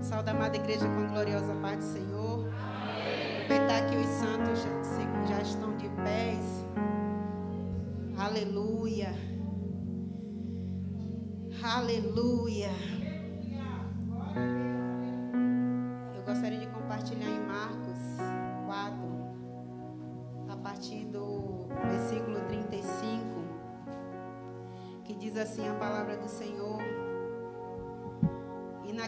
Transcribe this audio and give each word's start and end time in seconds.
Salve 0.00 0.30
amada 0.30 0.56
igreja 0.56 0.86
com 0.86 1.06
a 1.06 1.06
gloriosa 1.08 1.52
paz 1.56 1.78
do 1.78 1.82
Senhor. 1.82 2.48
Aproveitar 3.42 3.84
que 3.90 3.96
os 3.96 4.06
santos 4.06 4.62
já, 4.62 4.70
já 5.26 5.42
estão 5.42 5.76
de 5.76 5.88
pés. 5.88 6.64
Aleluia. 8.16 9.12
Aleluia. 11.60 12.70
Eu 16.14 16.22
gostaria 16.22 16.60
de 16.60 16.68
compartilhar 16.68 17.30
em 17.30 17.40
Marcos 17.40 17.98
4, 18.66 18.94
a 20.48 20.56
partir 20.58 21.06
do 21.06 21.66
versículo 21.90 22.38
35, 22.46 22.94
que 25.02 25.14
diz 25.16 25.36
assim 25.36 25.68
a 25.68 25.74
palavra 25.74 26.16
do 26.16 26.28
Senhor. 26.28 26.87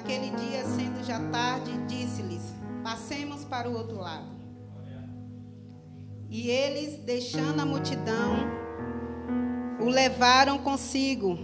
Naquele 0.01 0.31
dia, 0.31 0.65
sendo 0.65 1.05
já 1.05 1.21
tarde, 1.31 1.73
disse-lhes: 1.87 2.55
Passemos 2.83 3.45
para 3.45 3.69
o 3.69 3.77
outro 3.77 3.99
lado. 3.99 4.31
E 6.31 6.49
eles, 6.49 6.99
deixando 7.05 7.61
a 7.61 7.67
multidão, 7.67 8.49
o 9.79 9.91
levaram 9.91 10.57
consigo, 10.57 11.39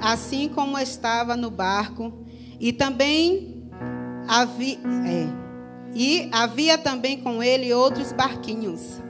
assim 0.00 0.48
como 0.48 0.76
estava 0.76 1.36
no 1.36 1.48
barco, 1.48 2.12
e 2.58 2.72
também 2.72 3.70
havia, 4.26 4.78
é, 5.06 5.28
e 5.94 6.28
havia 6.32 6.76
também 6.76 7.22
com 7.22 7.40
ele 7.40 7.72
outros 7.72 8.10
barquinhos. 8.10 9.00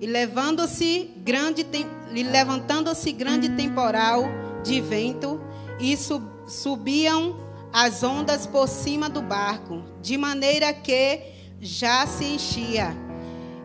E 0.00 0.06
levando-se 0.06 1.12
grande, 1.18 1.64
levantando-se 2.10 3.12
grande 3.12 3.50
temporal 3.50 4.24
de 4.64 4.80
vento, 4.80 5.40
e 5.78 5.96
sub, 5.96 6.26
subiam 6.48 7.49
as 7.72 8.02
ondas 8.02 8.46
por 8.46 8.68
cima 8.68 9.08
do 9.08 9.22
barco, 9.22 9.82
de 10.02 10.16
maneira 10.16 10.72
que 10.72 11.22
já 11.60 12.06
se 12.06 12.24
enchia. 12.24 12.94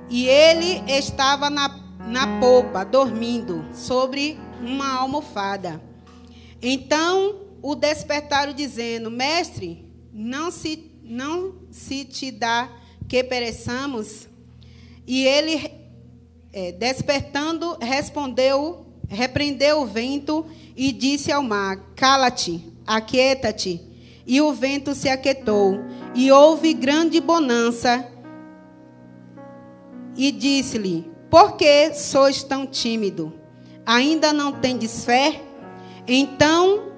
E 0.09 0.27
ele 0.27 0.83
estava 0.91 1.49
na, 1.49 1.79
na 2.07 2.39
polpa, 2.39 2.83
dormindo, 2.83 3.65
sobre 3.73 4.39
uma 4.61 4.93
almofada. 4.93 5.81
Então 6.61 7.41
o 7.61 7.73
despertaram, 7.73 8.53
dizendo: 8.53 9.09
Mestre, 9.09 9.85
não 10.13 10.51
se, 10.51 10.91
não 11.03 11.55
se 11.71 12.05
te 12.05 12.31
dá 12.31 12.69
que 13.07 13.23
pereçamos? 13.23 14.27
E 15.07 15.25
ele, 15.25 15.71
é, 16.53 16.71
despertando, 16.71 17.77
respondeu, 17.81 18.85
repreendeu 19.07 19.81
o 19.81 19.85
vento 19.85 20.45
e 20.75 20.91
disse 20.91 21.31
ao 21.31 21.43
mar: 21.43 21.77
Cala-te, 21.95 22.63
aquieta-te. 22.85 23.81
E 24.27 24.41
o 24.41 24.53
vento 24.53 24.95
se 24.95 25.07
aquietou, 25.07 25.79
e 26.15 26.31
houve 26.31 26.73
grande 26.73 27.21
bonança. 27.21 28.07
E 30.17 30.31
disse-lhe: 30.31 31.11
Por 31.29 31.55
que 31.55 31.93
sois 31.93 32.41
tão 32.41 32.65
tímido? 32.65 33.33
Ainda 33.85 34.33
não 34.33 34.51
tendes 34.51 35.05
fé? 35.05 35.41
Então 36.07 36.91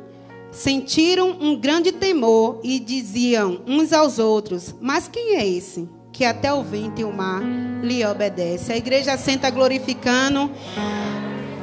sentiram 0.51 1.37
um 1.39 1.55
grande 1.55 1.91
temor 1.91 2.59
e 2.63 2.79
diziam 2.79 3.61
uns 3.67 3.91
aos 3.91 4.19
outros: 4.19 4.73
Mas 4.79 5.07
quem 5.07 5.35
é 5.35 5.45
esse 5.45 5.89
que 6.13 6.23
até 6.23 6.53
o 6.53 6.63
vento 6.63 7.01
e 7.01 7.03
o 7.03 7.11
mar 7.11 7.41
lhe 7.81 8.05
obedece? 8.05 8.71
A 8.71 8.77
igreja 8.77 9.17
senta 9.17 9.49
glorificando. 9.49 10.49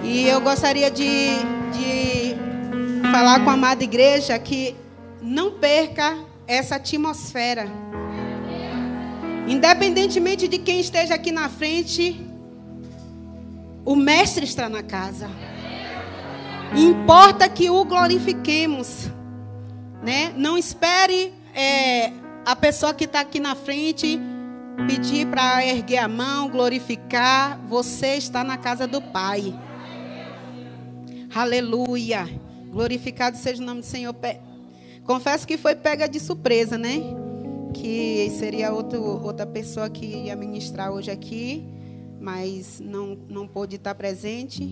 E 0.02 0.28
eu 0.28 0.40
gostaria 0.42 0.90
de, 0.90 1.30
de 1.72 2.36
falar 3.10 3.42
com 3.42 3.48
a 3.48 3.54
amada 3.54 3.82
igreja 3.82 4.38
que 4.38 4.76
não 5.24 5.52
perca 5.52 6.18
essa 6.46 6.76
atmosfera. 6.76 7.66
Independentemente 9.48 10.46
de 10.46 10.58
quem 10.58 10.80
esteja 10.80 11.14
aqui 11.14 11.32
na 11.32 11.48
frente, 11.48 12.20
o 13.84 13.96
Mestre 13.96 14.44
está 14.44 14.68
na 14.68 14.82
casa. 14.82 15.30
Importa 16.76 17.48
que 17.48 17.70
o 17.70 17.84
glorifiquemos, 17.84 19.10
né? 20.02 20.32
Não 20.36 20.58
espere 20.58 21.32
é, 21.54 22.12
a 22.44 22.54
pessoa 22.54 22.92
que 22.92 23.04
está 23.04 23.20
aqui 23.20 23.40
na 23.40 23.54
frente 23.54 24.20
pedir 24.86 25.26
para 25.28 25.64
erguer 25.64 25.98
a 25.98 26.08
mão, 26.08 26.50
glorificar. 26.50 27.58
Você 27.68 28.16
está 28.16 28.44
na 28.44 28.58
casa 28.58 28.86
do 28.86 29.00
Pai. 29.00 29.54
Aleluia. 31.34 32.28
Glorificado 32.70 33.36
seja 33.36 33.62
o 33.62 33.66
nome 33.66 33.80
do 33.80 33.86
Senhor. 33.86 34.14
Confesso 35.04 35.46
que 35.46 35.58
foi 35.58 35.74
pega 35.74 36.08
de 36.08 36.18
surpresa, 36.18 36.78
né? 36.78 36.98
Que 37.74 38.30
seria 38.30 38.72
outro, 38.72 39.02
outra 39.22 39.44
pessoa 39.44 39.90
que 39.90 40.06
ia 40.06 40.34
ministrar 40.34 40.90
hoje 40.90 41.10
aqui, 41.10 41.68
mas 42.18 42.80
não, 42.80 43.18
não 43.28 43.46
pôde 43.46 43.76
estar 43.76 43.94
presente. 43.94 44.64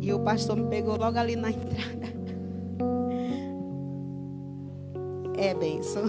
E 0.00 0.12
o 0.12 0.18
pastor 0.20 0.56
me 0.56 0.68
pegou 0.68 0.96
logo 0.96 1.16
ali 1.16 1.36
na 1.36 1.50
entrada. 1.50 2.18
É 5.38 5.54
benção. 5.54 6.04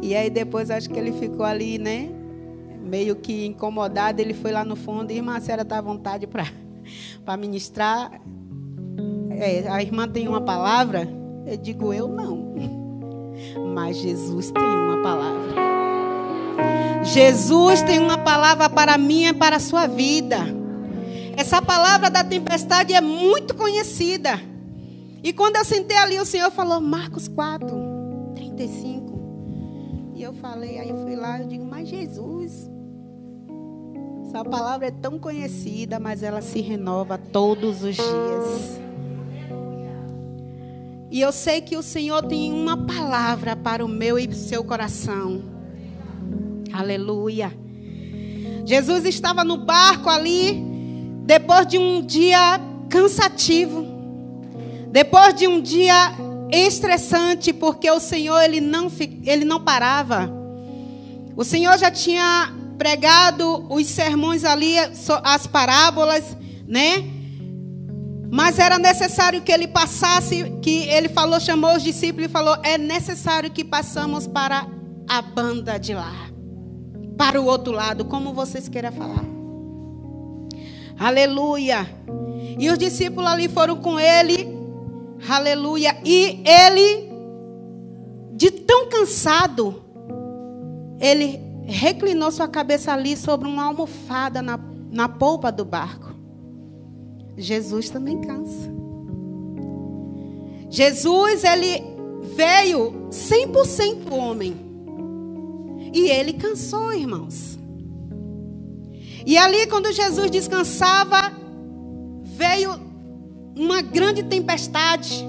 E 0.00 0.16
aí 0.16 0.30
depois 0.30 0.70
acho 0.70 0.88
que 0.88 0.98
ele 0.98 1.12
ficou 1.12 1.44
ali, 1.44 1.78
né? 1.78 2.08
Meio 2.82 3.14
que 3.14 3.44
incomodado. 3.44 4.20
Ele 4.20 4.32
foi 4.32 4.52
lá 4.52 4.64
no 4.64 4.74
fundo 4.74 5.10
e 5.10 5.16
irmã, 5.16 5.36
a 5.36 5.40
senhora 5.40 5.62
está 5.62 5.78
à 5.78 5.82
vontade 5.82 6.26
para 6.26 7.36
ministrar. 7.36 8.10
É, 9.30 9.68
a 9.68 9.82
irmã 9.82 10.08
tem 10.08 10.26
uma 10.26 10.40
palavra. 10.40 11.21
Eu 11.46 11.56
digo, 11.56 11.92
eu 11.92 12.08
não. 12.08 12.54
Mas 13.74 13.96
Jesus 13.96 14.50
tem 14.50 14.62
uma 14.62 15.02
palavra. 15.02 15.52
Jesus 17.02 17.82
tem 17.82 17.98
uma 17.98 18.18
palavra 18.18 18.70
para 18.70 18.96
mim 18.96 19.26
e 19.26 19.32
para 19.32 19.56
a 19.56 19.60
sua 19.60 19.86
vida. 19.86 20.38
Essa 21.36 21.60
palavra 21.60 22.10
da 22.10 22.22
tempestade 22.22 22.94
é 22.94 23.00
muito 23.00 23.54
conhecida. 23.54 24.40
E 25.22 25.32
quando 25.32 25.56
eu 25.56 25.64
sentei 25.64 25.96
ali, 25.96 26.18
o 26.18 26.24
Senhor 26.24 26.50
falou, 26.50 26.80
Marcos 26.80 27.28
4, 27.28 27.68
35. 28.34 30.12
E 30.14 30.22
eu 30.22 30.32
falei, 30.34 30.78
aí 30.78 30.90
eu 30.90 30.98
fui 30.98 31.16
lá, 31.16 31.40
eu 31.40 31.48
digo, 31.48 31.64
mas 31.64 31.88
Jesus, 31.88 32.70
essa 34.26 34.44
palavra 34.44 34.88
é 34.88 34.90
tão 34.90 35.18
conhecida, 35.18 35.98
mas 35.98 36.22
ela 36.22 36.40
se 36.40 36.60
renova 36.60 37.18
todos 37.18 37.82
os 37.82 37.96
dias. 37.96 38.80
E 41.12 41.20
eu 41.20 41.30
sei 41.30 41.60
que 41.60 41.76
o 41.76 41.82
Senhor 41.82 42.22
tem 42.22 42.50
uma 42.50 42.74
palavra 42.74 43.54
para 43.54 43.84
o 43.84 43.88
meu 43.88 44.18
e 44.18 44.34
seu 44.34 44.64
coração. 44.64 45.42
Aleluia. 46.72 47.52
Jesus 48.64 49.04
estava 49.04 49.44
no 49.44 49.58
barco 49.58 50.08
ali, 50.08 50.64
depois 51.26 51.66
de 51.66 51.76
um 51.76 52.00
dia 52.00 52.58
cansativo, 52.88 53.86
depois 54.90 55.34
de 55.34 55.46
um 55.46 55.60
dia 55.60 56.14
estressante, 56.50 57.52
porque 57.52 57.90
o 57.90 58.00
Senhor 58.00 58.40
ele 58.40 58.62
não, 58.62 58.90
ele 59.26 59.44
não 59.44 59.60
parava. 59.60 60.32
O 61.36 61.44
Senhor 61.44 61.76
já 61.76 61.90
tinha 61.90 62.54
pregado 62.78 63.66
os 63.68 63.86
sermões 63.86 64.46
ali, 64.46 64.76
as 65.22 65.46
parábolas, 65.46 66.34
né? 66.66 67.04
Mas 68.34 68.58
era 68.58 68.78
necessário 68.78 69.42
que 69.42 69.52
ele 69.52 69.68
passasse, 69.68 70.58
que 70.62 70.88
ele 70.88 71.10
falou, 71.10 71.38
chamou 71.38 71.76
os 71.76 71.82
discípulos 71.82 72.30
e 72.30 72.32
falou: 72.32 72.56
é 72.62 72.78
necessário 72.78 73.50
que 73.50 73.62
passamos 73.62 74.26
para 74.26 74.66
a 75.06 75.20
banda 75.20 75.78
de 75.78 75.92
lá, 75.92 76.30
para 77.18 77.38
o 77.38 77.44
outro 77.44 77.74
lado, 77.74 78.06
como 78.06 78.32
vocês 78.32 78.70
queiram 78.70 78.90
falar. 78.90 79.22
Aleluia. 80.98 81.86
E 82.58 82.70
os 82.70 82.78
discípulos 82.78 83.30
ali 83.30 83.50
foram 83.50 83.76
com 83.76 84.00
ele, 84.00 84.48
aleluia. 85.28 85.94
E 86.02 86.42
ele, 86.42 87.12
de 88.32 88.50
tão 88.50 88.88
cansado, 88.88 89.84
ele 90.98 91.38
reclinou 91.66 92.30
sua 92.30 92.48
cabeça 92.48 92.94
ali 92.94 93.14
sobre 93.14 93.46
uma 93.46 93.64
almofada 93.64 94.40
na, 94.40 94.58
na 94.90 95.06
polpa 95.06 95.52
do 95.52 95.66
barco. 95.66 96.11
Jesus 97.36 97.90
também 97.90 98.20
cansa. 98.20 98.72
Jesus, 100.68 101.44
ele 101.44 101.82
veio 102.34 103.08
100% 103.10 104.10
homem. 104.10 104.56
E 105.92 106.08
ele 106.08 106.32
cansou, 106.32 106.92
irmãos. 106.92 107.58
E 109.26 109.36
ali, 109.36 109.66
quando 109.66 109.92
Jesus 109.92 110.30
descansava, 110.30 111.32
veio 112.24 112.80
uma 113.54 113.82
grande 113.82 114.22
tempestade. 114.22 115.24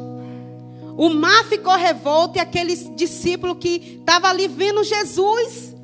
O 0.96 1.10
mar 1.10 1.44
ficou 1.46 1.76
revolto 1.76 2.38
e 2.38 2.40
aqueles 2.40 2.90
discípulos 2.96 3.58
que 3.60 3.98
estavam 4.00 4.30
ali 4.30 4.48
vendo 4.48 4.84
Jesus, 4.84 5.76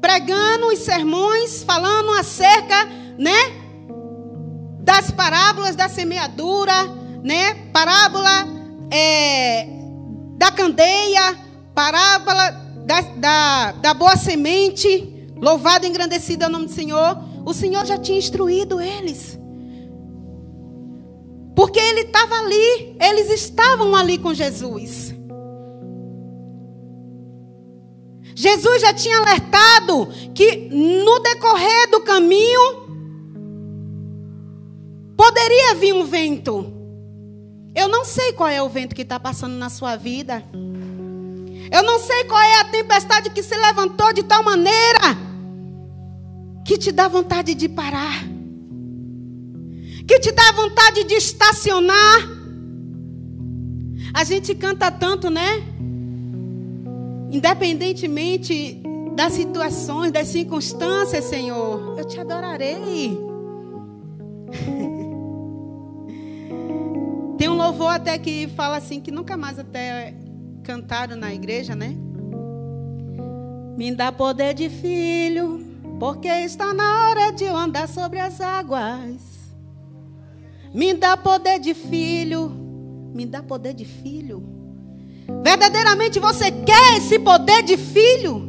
pregando 0.00 0.68
os 0.68 0.78
sermões, 0.78 1.62
falando 1.62 2.12
acerca, 2.12 2.86
né? 3.18 3.57
Das 4.98 5.12
parábolas 5.12 5.76
da 5.76 5.88
semeadura, 5.88 6.74
né? 7.22 7.54
Parábola 7.72 8.48
é, 8.90 9.68
da 10.36 10.50
candeia, 10.50 11.38
parábola 11.72 12.50
da, 12.84 13.00
da, 13.00 13.72
da 13.72 13.94
boa 13.94 14.16
semente, 14.16 15.30
louvado 15.36 15.86
e 15.86 15.88
engrandecido 15.88 16.42
é 16.42 16.48
o 16.48 16.50
nome 16.50 16.66
do 16.66 16.72
Senhor, 16.72 17.16
o 17.46 17.54
Senhor 17.54 17.86
já 17.86 17.96
tinha 17.96 18.18
instruído 18.18 18.80
eles. 18.80 19.38
Porque 21.54 21.78
ele 21.78 22.00
estava 22.00 22.34
ali, 22.34 22.96
eles 23.00 23.30
estavam 23.30 23.94
ali 23.94 24.18
com 24.18 24.34
Jesus. 24.34 25.14
Jesus 28.34 28.80
já 28.82 28.92
tinha 28.92 29.18
alertado 29.18 30.08
que 30.34 30.68
no 30.72 31.20
decorrer 31.20 31.90
do 31.90 32.00
caminho 32.00 32.87
poderia 35.18 35.74
vir 35.74 35.92
um 35.92 36.04
vento. 36.04 36.72
Eu 37.74 37.88
não 37.88 38.04
sei 38.04 38.32
qual 38.34 38.48
é 38.48 38.62
o 38.62 38.68
vento 38.68 38.94
que 38.94 39.02
está 39.02 39.18
passando 39.18 39.54
na 39.54 39.68
sua 39.68 39.96
vida. 39.96 40.44
Eu 41.72 41.82
não 41.82 41.98
sei 41.98 42.22
qual 42.24 42.40
é 42.40 42.60
a 42.60 42.64
tempestade 42.66 43.30
que 43.30 43.42
se 43.42 43.56
levantou 43.56 44.12
de 44.12 44.22
tal 44.22 44.44
maneira 44.44 45.00
que 46.64 46.78
te 46.78 46.92
dá 46.92 47.08
vontade 47.08 47.54
de 47.54 47.68
parar, 47.68 48.22
que 50.06 50.20
te 50.20 50.30
dá 50.30 50.52
vontade 50.52 51.02
de 51.02 51.14
estacionar. 51.14 52.38
A 54.14 54.22
gente 54.22 54.54
canta 54.54 54.88
tanto, 54.90 55.30
né? 55.30 55.62
Independentemente 57.30 58.80
das 59.16 59.32
situações, 59.32 60.12
das 60.12 60.28
circunstâncias, 60.28 61.24
Senhor, 61.24 61.96
eu 61.98 62.04
te 62.04 62.20
adorarei. 62.20 63.18
Tem 67.38 67.48
um 67.48 67.54
louvor 67.54 67.92
até 67.92 68.18
que 68.18 68.48
fala 68.48 68.78
assim 68.78 69.00
que 69.00 69.12
nunca 69.12 69.36
mais 69.36 69.60
até 69.60 70.12
cantaram 70.64 71.14
na 71.14 71.32
igreja, 71.32 71.76
né? 71.76 71.96
Me 73.76 73.94
dá 73.94 74.10
poder 74.10 74.54
de 74.54 74.68
filho, 74.68 75.64
porque 76.00 76.26
está 76.26 76.74
na 76.74 77.08
hora 77.08 77.30
de 77.30 77.44
eu 77.44 77.56
andar 77.56 77.88
sobre 77.88 78.18
as 78.18 78.40
águas. 78.40 79.38
Me 80.74 80.92
dá 80.92 81.16
poder 81.16 81.60
de 81.60 81.74
filho, 81.74 82.50
me 83.14 83.24
dá 83.24 83.40
poder 83.40 83.72
de 83.72 83.84
filho. 83.84 84.42
Verdadeiramente 85.44 86.18
você 86.18 86.50
quer 86.50 86.96
esse 86.96 87.20
poder 87.20 87.62
de 87.62 87.76
filho? 87.76 88.48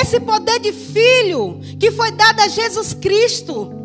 Esse 0.00 0.18
poder 0.18 0.60
de 0.60 0.72
filho 0.72 1.60
que 1.78 1.90
foi 1.90 2.10
dado 2.10 2.40
a 2.40 2.48
Jesus 2.48 2.94
Cristo. 2.94 3.83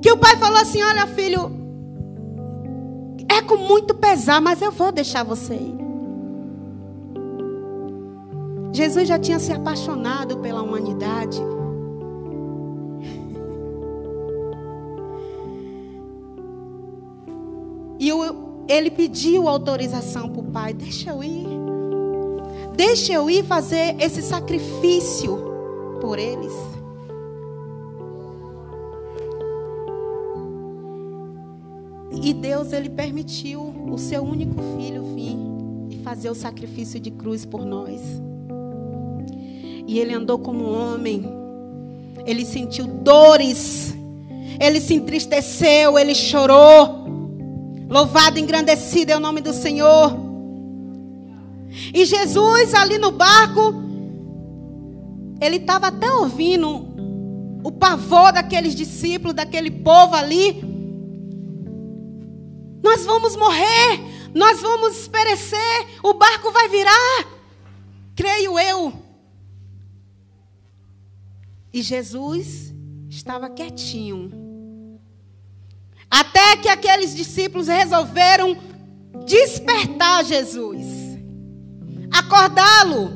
Que 0.00 0.10
o 0.10 0.16
pai 0.16 0.36
falou 0.36 0.58
assim: 0.58 0.82
Olha, 0.82 1.06
filho, 1.06 1.50
é 3.28 3.42
com 3.42 3.56
muito 3.56 3.94
pesar, 3.94 4.40
mas 4.40 4.60
eu 4.60 4.72
vou 4.72 4.90
deixar 4.90 5.22
você 5.22 5.54
ir. 5.54 5.80
Jesus 8.72 9.08
já 9.08 9.18
tinha 9.18 9.38
se 9.38 9.52
apaixonado 9.52 10.38
pela 10.38 10.62
humanidade. 10.62 11.40
E 17.98 18.12
o 18.12 18.50
ele 18.66 18.90
pediu 18.90 19.48
autorização 19.48 20.28
para 20.28 20.40
o 20.40 20.44
pai: 20.44 20.72
deixa 20.72 21.10
eu 21.10 21.22
ir. 21.22 21.46
Deixa 22.76 23.12
eu 23.12 23.28
ir 23.28 23.44
fazer 23.44 23.96
esse 24.00 24.22
sacrifício 24.22 25.38
por 26.00 26.18
eles. 26.18 26.69
E 32.22 32.34
Deus, 32.34 32.72
ele 32.72 32.90
permitiu 32.90 33.62
o 33.90 33.96
seu 33.96 34.22
único 34.22 34.54
filho 34.76 35.14
vir 35.14 35.36
e 35.90 36.02
fazer 36.02 36.28
o 36.30 36.34
sacrifício 36.34 37.00
de 37.00 37.10
cruz 37.10 37.44
por 37.44 37.64
nós. 37.64 38.00
E 39.86 39.98
ele 39.98 40.14
andou 40.14 40.38
como 40.38 40.70
homem. 40.70 41.24
Ele 42.26 42.44
sentiu 42.44 42.86
dores. 42.86 43.94
Ele 44.60 44.80
se 44.80 44.94
entristeceu, 44.94 45.98
ele 45.98 46.14
chorou. 46.14 47.00
Louvado, 47.88 48.38
engrandecido 48.38 49.12
é 49.12 49.16
o 49.16 49.20
nome 49.20 49.40
do 49.40 49.52
Senhor. 49.52 50.16
E 51.94 52.04
Jesus 52.04 52.74
ali 52.74 52.98
no 52.98 53.10
barco, 53.10 53.74
ele 55.40 55.56
estava 55.56 55.88
até 55.88 56.12
ouvindo 56.12 56.86
o 57.64 57.72
pavor 57.72 58.32
daqueles 58.32 58.74
discípulos, 58.74 59.34
daquele 59.34 59.70
povo 59.70 60.14
ali. 60.14 60.69
Nós 62.90 63.04
vamos 63.04 63.36
morrer, 63.36 64.00
nós 64.34 64.60
vamos 64.60 65.06
perecer, 65.06 65.86
o 66.02 66.12
barco 66.12 66.50
vai 66.50 66.68
virar, 66.68 67.24
creio 68.16 68.58
eu. 68.58 68.92
E 71.72 71.82
Jesus 71.82 72.74
estava 73.08 73.48
quietinho. 73.48 74.98
Até 76.10 76.56
que 76.56 76.68
aqueles 76.68 77.14
discípulos 77.14 77.68
resolveram 77.68 78.58
despertar 79.24 80.24
Jesus, 80.24 80.84
acordá-lo. 82.12 83.12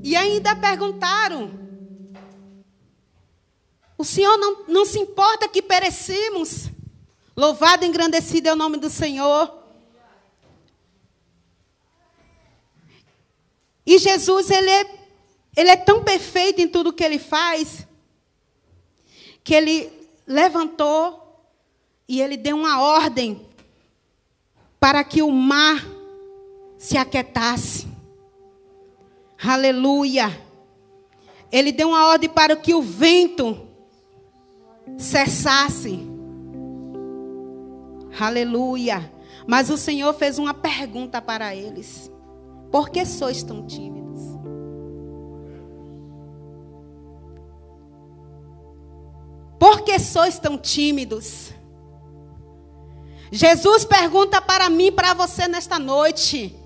E 0.00 0.14
ainda 0.14 0.54
perguntaram: 0.54 1.50
O 4.04 4.06
Senhor 4.06 4.36
não, 4.36 4.64
não 4.68 4.84
se 4.84 4.98
importa 4.98 5.48
que 5.48 5.62
perecemos? 5.62 6.68
Louvado 7.34 7.86
e 7.86 7.88
engrandecido 7.88 8.50
é 8.50 8.52
o 8.52 8.56
nome 8.56 8.76
do 8.76 8.90
Senhor. 8.90 9.50
E 13.86 13.96
Jesus, 13.96 14.50
ele 14.50 14.68
é, 14.68 14.98
ele 15.56 15.70
é 15.70 15.76
tão 15.76 16.04
perfeito 16.04 16.60
em 16.60 16.68
tudo 16.68 16.92
que 16.92 17.02
ele 17.02 17.18
faz, 17.18 17.86
que 19.42 19.54
ele 19.54 19.90
levantou 20.26 21.42
e 22.06 22.20
ele 22.20 22.36
deu 22.36 22.58
uma 22.58 22.82
ordem 22.82 23.48
para 24.78 25.02
que 25.02 25.22
o 25.22 25.30
mar 25.30 25.82
se 26.76 26.98
aquietasse. 26.98 27.88
Aleluia. 29.42 30.28
Ele 31.50 31.72
deu 31.72 31.88
uma 31.88 32.06
ordem 32.08 32.28
para 32.28 32.54
que 32.54 32.74
o 32.74 32.82
vento 32.82 33.72
cessasse. 34.98 36.00
Aleluia. 38.18 39.12
Mas 39.46 39.68
o 39.70 39.76
Senhor 39.76 40.14
fez 40.14 40.38
uma 40.38 40.54
pergunta 40.54 41.20
para 41.20 41.54
eles: 41.54 42.10
Por 42.70 42.88
que 42.90 43.04
sois 43.04 43.42
tão 43.42 43.66
tímidos? 43.66 44.20
Por 49.58 49.82
que 49.82 49.98
sois 49.98 50.38
tão 50.38 50.58
tímidos? 50.58 51.52
Jesus 53.30 53.84
pergunta 53.84 54.40
para 54.40 54.70
mim, 54.70 54.92
para 54.92 55.14
você 55.14 55.48
nesta 55.48 55.78
noite. 55.78 56.63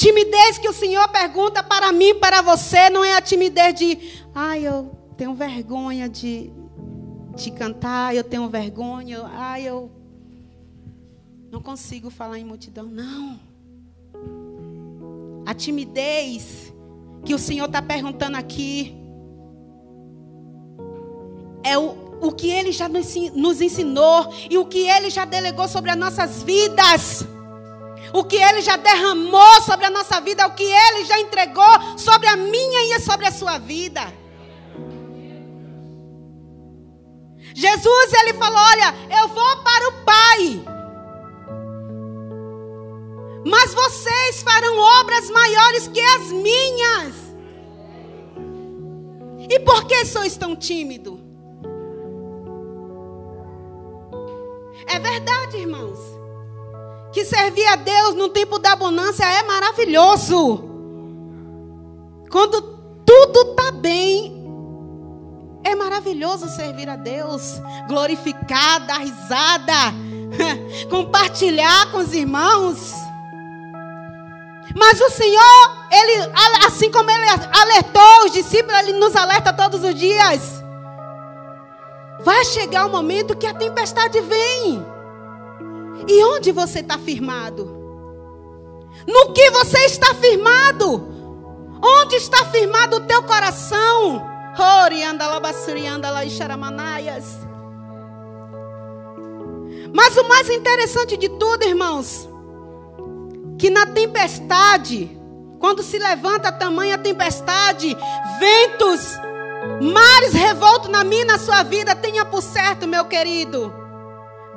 Timidez 0.00 0.56
que 0.56 0.66
o 0.66 0.72
Senhor 0.72 1.06
pergunta 1.08 1.62
para 1.62 1.92
mim, 1.92 2.14
para 2.14 2.40
você, 2.40 2.88
não 2.88 3.04
é 3.04 3.16
a 3.16 3.20
timidez 3.20 3.74
de, 3.74 3.98
ai, 4.34 4.66
eu 4.66 4.90
tenho 5.14 5.34
vergonha 5.34 6.08
de, 6.08 6.50
de 7.36 7.50
cantar, 7.50 8.14
eu 8.14 8.24
tenho 8.24 8.48
vergonha, 8.48 9.20
ai, 9.26 9.68
eu 9.68 9.90
não 11.52 11.60
consigo 11.60 12.08
falar 12.08 12.38
em 12.38 12.44
multidão. 12.44 12.86
Não. 12.86 13.38
A 15.44 15.52
timidez 15.52 16.72
que 17.22 17.34
o 17.34 17.38
Senhor 17.38 17.66
está 17.66 17.82
perguntando 17.82 18.38
aqui 18.38 18.96
é 21.62 21.76
o, 21.76 22.16
o 22.22 22.32
que 22.32 22.48
Ele 22.48 22.72
já 22.72 22.88
nos 22.88 23.60
ensinou 23.60 24.32
e 24.48 24.56
o 24.56 24.64
que 24.64 24.88
Ele 24.88 25.10
já 25.10 25.26
delegou 25.26 25.68
sobre 25.68 25.90
as 25.90 25.96
nossas 25.98 26.42
vidas. 26.42 27.26
O 28.12 28.24
que 28.24 28.36
Ele 28.36 28.60
já 28.60 28.76
derramou 28.76 29.62
sobre 29.62 29.86
a 29.86 29.90
nossa 29.90 30.20
vida, 30.20 30.46
o 30.46 30.54
que 30.54 30.64
Ele 30.64 31.04
já 31.04 31.18
entregou 31.20 31.98
sobre 31.98 32.28
a 32.28 32.36
minha 32.36 32.96
e 32.96 33.00
sobre 33.00 33.26
a 33.26 33.32
sua 33.32 33.58
vida. 33.58 34.12
Jesus, 37.54 38.12
Ele 38.14 38.34
falou: 38.34 38.58
Olha, 38.58 38.94
eu 39.20 39.28
vou 39.28 39.56
para 39.62 39.88
o 39.88 39.92
Pai. 40.04 40.64
Mas 43.44 43.72
vocês 43.72 44.42
farão 44.42 44.78
obras 45.00 45.30
maiores 45.30 45.88
que 45.88 46.00
as 46.00 46.30
minhas. 46.30 47.14
E 49.48 49.58
por 49.60 49.84
que 49.86 50.04
sois 50.04 50.36
tão 50.36 50.54
tímidos? 50.54 51.18
É 54.86 54.98
verdade, 54.98 55.56
irmãos. 55.56 56.19
Que 57.12 57.24
servir 57.24 57.66
a 57.66 57.76
Deus 57.76 58.14
no 58.14 58.28
tempo 58.28 58.58
da 58.58 58.72
abundância 58.72 59.24
é 59.24 59.42
maravilhoso. 59.42 60.64
Quando 62.30 62.62
tudo 63.04 63.50
está 63.50 63.72
bem, 63.72 64.40
é 65.64 65.74
maravilhoso. 65.74 66.48
servir 66.48 66.88
a 66.88 66.96
Deus, 66.96 67.60
glorificar, 67.88 68.86
dar 68.86 68.98
risada, 68.98 69.72
compartilhar 70.88 71.90
com 71.90 71.98
os 71.98 72.12
irmãos. 72.14 72.92
Mas 74.76 75.00
o 75.00 75.10
Senhor, 75.10 75.86
ele, 75.90 76.32
assim 76.66 76.90
como 76.90 77.10
ele 77.10 77.26
alertou 77.28 78.26
os 78.26 78.32
discípulos, 78.32 78.78
ele 78.78 78.92
nos 78.92 79.16
alerta 79.16 79.52
todos 79.52 79.82
os 79.82 79.94
dias. 79.94 80.62
Vai 82.22 82.44
chegar 82.44 82.86
o 82.86 82.90
momento 82.90 83.36
que 83.36 83.46
a 83.46 83.54
tempestade 83.54 84.20
vem. 84.20 84.84
E 86.08 86.24
onde 86.24 86.52
você 86.52 86.80
está 86.80 86.98
firmado? 86.98 87.64
No 89.06 89.32
que 89.32 89.50
você 89.50 89.78
está 89.86 90.14
firmado? 90.14 91.08
Onde 91.82 92.16
está 92.16 92.44
firmado 92.46 92.96
o 92.96 93.00
teu 93.00 93.22
coração? 93.22 94.26
Mas 99.92 100.16
o 100.16 100.28
mais 100.28 100.48
interessante 100.50 101.16
de 101.16 101.28
tudo, 101.28 101.64
irmãos, 101.64 102.28
que 103.58 103.70
na 103.70 103.86
tempestade, 103.86 105.18
quando 105.58 105.82
se 105.82 105.98
levanta 105.98 106.52
tamanha 106.52 106.98
tempestade, 106.98 107.96
ventos, 108.38 109.18
mares 109.80 110.32
revoltos 110.32 110.90
na 110.90 111.04
minha 111.04 111.24
na 111.24 111.38
sua 111.38 111.62
vida, 111.62 111.94
tenha 111.94 112.24
por 112.24 112.42
certo, 112.42 112.86
meu 112.86 113.04
querido, 113.04 113.72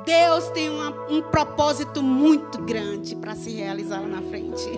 Deus 0.06 0.50
tem 0.50 0.70
uma, 0.70 0.90
um 1.10 1.22
propósito 1.22 2.04
muito 2.04 2.58
grande 2.60 3.16
para 3.16 3.36
se 3.36 3.52
realizar 3.52 4.02
lá 4.02 4.08
na 4.08 4.22
frente. 4.22 4.70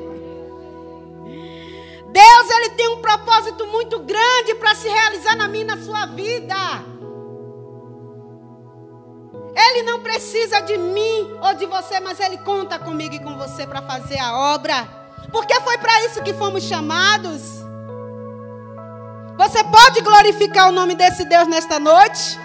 Deus 2.12 2.50
ele 2.50 2.70
tem 2.70 2.88
um 2.90 3.02
propósito 3.02 3.66
muito 3.68 4.00
grande 4.00 4.56
para 4.56 4.74
se 4.76 4.88
realizar 4.88 5.36
na 5.36 5.48
minha 5.48 5.64
e 5.64 5.68
na 5.68 5.78
sua 5.78 6.06
vida. 6.06 6.56
Ele 9.56 9.84
não 9.84 10.02
precisa 10.02 10.60
de 10.62 10.78
mim 10.78 11.38
ou 11.42 11.54
de 11.56 11.66
você, 11.66 12.00
mas 12.00 12.20
ele 12.20 12.38
conta 12.40 12.78
comigo 12.78 13.16
e 13.16 13.20
com 13.20 13.38
você 13.38 13.66
para 13.66 13.82
fazer 13.82 14.20
a 14.20 14.54
obra. 14.54 14.88
Porque 15.32 15.60
foi 15.62 15.78
para 15.78 16.06
isso 16.06 16.22
que 16.24 16.34
fomos 16.34 16.64
chamados. 16.64 17.64
Você 19.38 19.64
pode 19.66 20.02
glorificar 20.02 20.70
o 20.70 20.72
nome 20.72 20.96
desse 20.96 21.26
Deus 21.26 21.48
nesta 21.48 21.80
noite? 21.80 22.45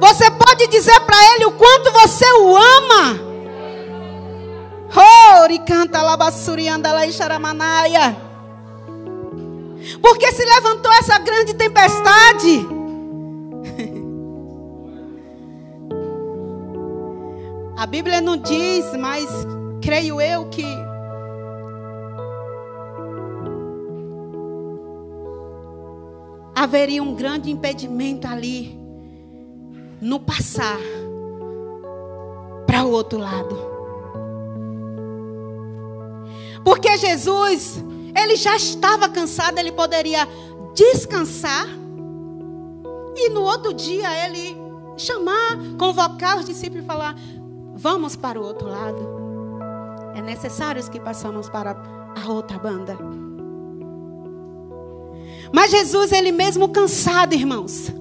Você 0.00 0.30
pode 0.30 0.66
dizer 0.68 0.98
para 1.00 1.34
ele 1.34 1.44
o 1.44 1.52
quanto 1.52 1.92
você 1.92 2.24
o 2.32 2.56
ama. 2.56 3.20
Ori 5.42 5.58
canta 5.58 6.00
labassurianda 6.00 6.90
lá 6.90 7.06
xaramanaia. 7.12 8.16
Porque 10.00 10.32
se 10.32 10.44
levantou 10.44 10.90
essa 10.94 11.18
grande 11.18 11.52
tempestade. 11.52 12.66
A 17.76 17.86
Bíblia 17.86 18.22
não 18.22 18.38
diz, 18.38 18.86
mas 18.98 19.28
creio 19.82 20.18
eu 20.20 20.46
que 20.46 20.64
haveria 26.54 27.02
um 27.02 27.14
grande 27.14 27.50
impedimento 27.50 28.26
ali 28.26 28.79
no 30.00 30.20
passar 30.20 30.78
para 32.66 32.84
o 32.84 32.90
outro 32.90 33.18
lado. 33.18 33.56
Porque 36.64 36.96
Jesus, 36.96 37.82
ele 38.16 38.36
já 38.36 38.56
estava 38.56 39.08
cansado, 39.08 39.58
ele 39.58 39.72
poderia 39.72 40.26
descansar 40.74 41.66
e 43.16 43.28
no 43.30 43.42
outro 43.42 43.74
dia 43.74 44.26
ele 44.26 44.56
chamar, 44.96 45.58
convocar 45.78 46.38
os 46.38 46.46
discípulos 46.46 46.84
e 46.84 46.86
falar: 46.86 47.14
"Vamos 47.74 48.16
para 48.16 48.40
o 48.40 48.44
outro 48.44 48.68
lado". 48.68 49.20
É 50.14 50.22
necessário 50.22 50.82
que 50.90 51.00
passamos 51.00 51.48
para 51.48 51.76
a 52.22 52.30
outra 52.30 52.58
banda. 52.58 52.96
Mas 55.52 55.70
Jesus, 55.70 56.12
ele 56.12 56.30
mesmo 56.30 56.68
cansado, 56.68 57.34
irmãos, 57.34 57.92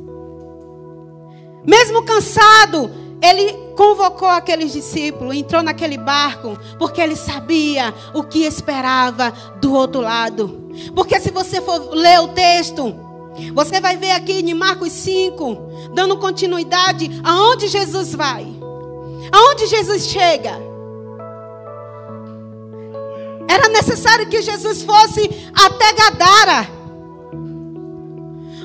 mesmo 1.69 2.01
cansado, 2.01 2.89
ele 3.21 3.53
convocou 3.75 4.27
aqueles 4.27 4.73
discípulos, 4.73 5.35
entrou 5.35 5.61
naquele 5.61 5.99
barco, 5.99 6.57
porque 6.79 6.99
ele 6.99 7.15
sabia 7.15 7.93
o 8.11 8.23
que 8.23 8.39
esperava 8.39 9.31
do 9.61 9.71
outro 9.71 10.01
lado. 10.01 10.71
Porque 10.95 11.19
se 11.19 11.29
você 11.29 11.61
for 11.61 11.93
ler 11.93 12.21
o 12.21 12.29
texto, 12.29 12.95
você 13.53 13.79
vai 13.79 13.97
ver 13.97 14.11
aqui 14.11 14.39
em 14.39 14.53
Marcos 14.55 14.91
5, 14.93 15.91
dando 15.93 16.17
continuidade 16.17 17.21
aonde 17.23 17.67
Jesus 17.67 18.15
vai. 18.15 18.47
Aonde 19.31 19.67
Jesus 19.67 20.07
chega. 20.07 20.57
Era 23.47 23.69
necessário 23.69 24.27
que 24.27 24.41
Jesus 24.41 24.81
fosse 24.81 25.29
até 25.53 25.93
Gadara, 25.93 26.67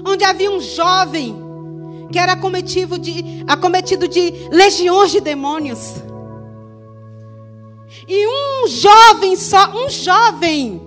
onde 0.07 0.25
havia 0.25 0.51
um 0.51 0.61
jovem 0.61 1.44
que 2.11 2.19
era 2.19 2.33
acometido 2.33 2.99
de, 2.99 3.45
acometido 3.47 4.07
de 4.09 4.49
legiões 4.51 5.11
de 5.11 5.21
demônios. 5.21 6.03
E 8.09 8.27
um 8.27 8.69
jovem 8.69 9.37
só, 9.37 9.71
um 9.71 9.89
jovem, 9.89 10.83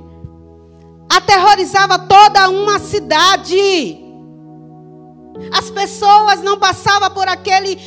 aterrorizava 1.10 1.98
toda 2.00 2.50
uma 2.50 2.80
cidade. 2.80 4.06
As 5.52 5.70
pessoas 5.70 6.42
não 6.42 6.58
passavam 6.58 7.10
por 7.12 7.28
aquele, 7.28 7.78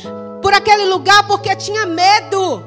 por 0.41 0.53
aquele 0.53 0.85
lugar 0.85 1.27
porque 1.27 1.55
tinha 1.55 1.85
medo. 1.85 2.63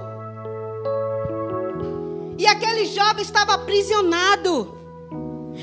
E 2.38 2.47
aquele 2.47 2.87
jovem 2.87 3.23
estava 3.23 3.54
aprisionado. 3.54 4.75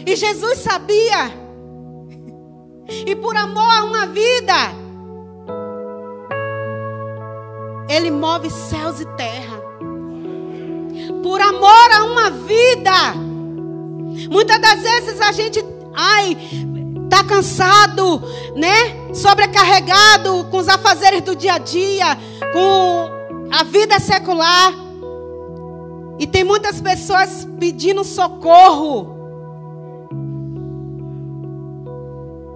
E 0.05 0.15
Jesus 0.15 0.59
sabia. 0.59 1.41
E 3.05 3.15
por 3.15 3.35
amor 3.35 3.69
a 3.69 3.83
uma 3.85 4.05
vida, 4.07 4.53
Ele 7.91 8.09
move 8.09 8.49
céus 8.49 9.01
e 9.01 9.05
terra. 9.17 9.59
Por 11.21 11.41
amor 11.41 11.91
a 11.91 12.05
uma 12.05 12.29
vida. 12.31 13.13
Muitas 14.29 14.61
das 14.61 14.81
vezes 14.81 15.19
a 15.19 15.33
gente, 15.33 15.61
ai, 15.93 16.37
tá 17.09 17.21
cansado, 17.21 18.21
né? 18.55 19.13
Sobrecarregado 19.13 20.45
com 20.49 20.57
os 20.57 20.69
afazeres 20.69 21.21
do 21.21 21.35
dia 21.35 21.55
a 21.55 21.57
dia, 21.57 22.17
com 22.53 23.09
a 23.51 23.61
vida 23.65 23.99
secular. 23.99 24.73
E 26.17 26.25
tem 26.25 26.45
muitas 26.45 26.79
pessoas 26.79 27.45
pedindo 27.59 28.05
socorro. 28.05 29.17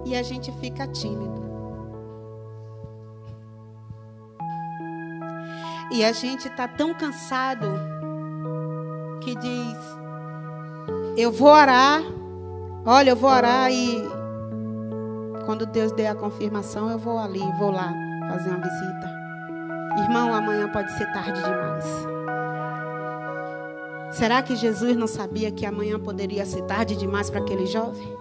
E 0.06 0.16
a 0.16 0.22
gente 0.22 0.50
fica 0.52 0.86
tímido. 0.86 1.45
E 5.90 6.04
a 6.04 6.12
gente 6.12 6.48
está 6.48 6.66
tão 6.66 6.92
cansado 6.92 7.66
que 9.20 9.34
diz: 9.36 9.78
Eu 11.16 11.30
vou 11.30 11.48
orar, 11.48 12.02
olha, 12.84 13.10
eu 13.10 13.16
vou 13.16 13.30
orar 13.30 13.70
e 13.70 14.02
quando 15.44 15.64
Deus 15.64 15.92
der 15.92 16.08
a 16.08 16.14
confirmação, 16.14 16.90
eu 16.90 16.98
vou 16.98 17.18
ali, 17.18 17.40
vou 17.58 17.70
lá 17.70 17.94
fazer 18.28 18.50
uma 18.50 18.60
visita. 18.60 19.16
Irmão, 19.98 20.34
amanhã 20.34 20.68
pode 20.68 20.90
ser 20.92 21.06
tarde 21.12 21.40
demais. 21.40 21.84
Será 24.10 24.42
que 24.42 24.56
Jesus 24.56 24.96
não 24.96 25.06
sabia 25.06 25.50
que 25.50 25.64
amanhã 25.64 25.98
poderia 26.00 26.44
ser 26.44 26.62
tarde 26.62 26.96
demais 26.96 27.30
para 27.30 27.40
aquele 27.40 27.66
jovem? 27.66 28.16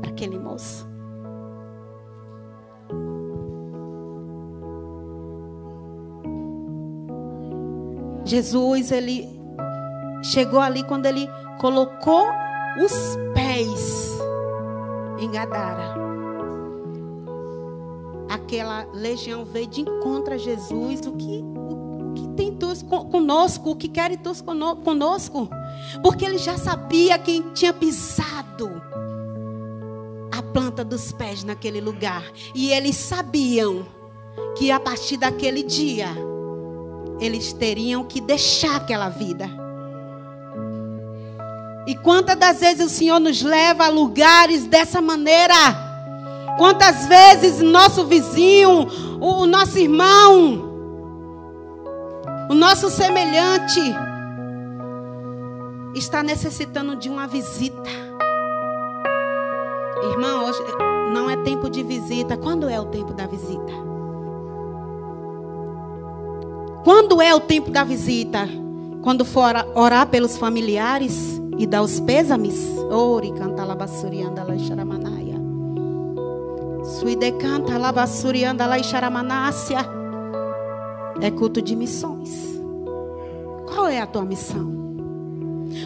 Para 0.00 0.10
aquele 0.10 0.38
moço? 0.38 0.91
Jesus, 8.24 8.92
ele 8.92 9.28
chegou 10.22 10.60
ali 10.60 10.84
quando 10.84 11.06
ele 11.06 11.28
colocou 11.58 12.26
os 12.82 13.16
pés 13.34 14.18
em 15.18 15.30
Gadara. 15.30 15.94
Aquela 18.28 18.86
legião 18.92 19.44
veio 19.44 19.66
de 19.66 19.82
encontro 19.82 20.34
a 20.34 20.38
Jesus. 20.38 21.00
O 21.06 21.12
que, 21.12 21.42
o, 21.42 22.12
que 22.14 22.28
tem 22.28 22.56
tu 22.56 22.72
conosco? 23.10 23.70
O 23.70 23.76
que 23.76 23.88
querem 23.88 24.16
tu 24.16 24.32
conosco? 24.82 25.48
Porque 26.02 26.24
ele 26.24 26.38
já 26.38 26.56
sabia 26.56 27.18
quem 27.18 27.42
tinha 27.52 27.72
pisado 27.72 28.82
a 30.32 30.42
planta 30.42 30.82
dos 30.82 31.12
pés 31.12 31.44
naquele 31.44 31.80
lugar. 31.80 32.24
E 32.54 32.70
eles 32.70 32.96
sabiam 32.96 33.86
que 34.56 34.70
a 34.70 34.80
partir 34.80 35.18
daquele 35.18 35.62
dia 35.62 36.08
eles 37.22 37.52
teriam 37.52 38.04
que 38.04 38.20
deixar 38.20 38.76
aquela 38.76 39.08
vida. 39.08 39.48
E 41.86 41.94
quantas 41.96 42.36
das 42.36 42.58
vezes 42.60 42.86
o 42.86 42.88
Senhor 42.88 43.20
nos 43.20 43.42
leva 43.42 43.86
a 43.86 43.88
lugares 43.88 44.66
dessa 44.66 45.00
maneira? 45.00 45.54
Quantas 46.58 47.06
vezes 47.06 47.60
nosso 47.60 48.04
vizinho, 48.06 48.88
o, 49.20 49.42
o 49.42 49.46
nosso 49.46 49.78
irmão, 49.78 50.70
o 52.50 52.54
nosso 52.54 52.90
semelhante 52.90 53.80
está 55.94 56.22
necessitando 56.22 56.96
de 56.96 57.08
uma 57.08 57.26
visita. 57.26 57.90
Irmão, 60.10 60.44
hoje 60.44 60.58
não 61.12 61.30
é 61.30 61.36
tempo 61.36 61.70
de 61.70 61.82
visita. 61.82 62.36
Quando 62.36 62.68
é 62.68 62.80
o 62.80 62.86
tempo 62.86 63.12
da 63.12 63.26
visita? 63.26 63.91
Quando 66.84 67.22
é 67.22 67.32
o 67.32 67.38
tempo 67.38 67.70
da 67.70 67.84
visita? 67.84 68.48
Quando 69.02 69.24
for 69.24 69.54
orar 69.74 70.08
pelos 70.08 70.36
familiares 70.36 71.40
e 71.56 71.64
dar 71.64 71.82
os 71.82 72.00
pêsames? 72.00 72.58
Ori 72.90 73.32
canta 73.32 73.64
labassurianda 73.64 74.42
la 74.42 74.58
xaramanaya. 74.58 75.40
Suide 76.84 77.32
canta 77.32 77.78
labassurianda 77.78 78.66
la 78.66 78.82
xaramanácia. 78.82 79.78
É 81.20 81.30
culto 81.30 81.62
de 81.62 81.76
missões. 81.76 82.60
Qual 83.72 83.86
é 83.86 84.00
a 84.00 84.06
tua 84.06 84.24
missão? 84.24 84.72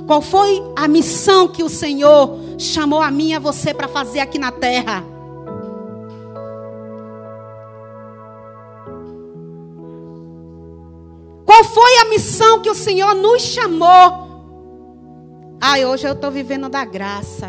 Qual 0.06 0.22
foi 0.22 0.62
a 0.74 0.88
missão 0.88 1.46
que 1.46 1.62
o 1.62 1.68
Senhor 1.68 2.38
chamou 2.58 3.02
a 3.02 3.10
mim 3.10 3.32
e 3.32 3.34
a 3.34 3.38
você 3.38 3.74
para 3.74 3.86
fazer 3.86 4.20
aqui 4.20 4.38
na 4.38 4.50
terra? 4.50 5.04
Qual 11.56 11.64
foi 11.64 11.96
a 12.00 12.04
missão 12.10 12.60
que 12.60 12.68
o 12.68 12.74
Senhor 12.74 13.14
nos 13.14 13.40
chamou? 13.40 14.26
Ai, 15.58 15.86
hoje 15.86 16.06
eu 16.06 16.12
estou 16.12 16.30
vivendo 16.30 16.68
da 16.68 16.84
graça. 16.84 17.48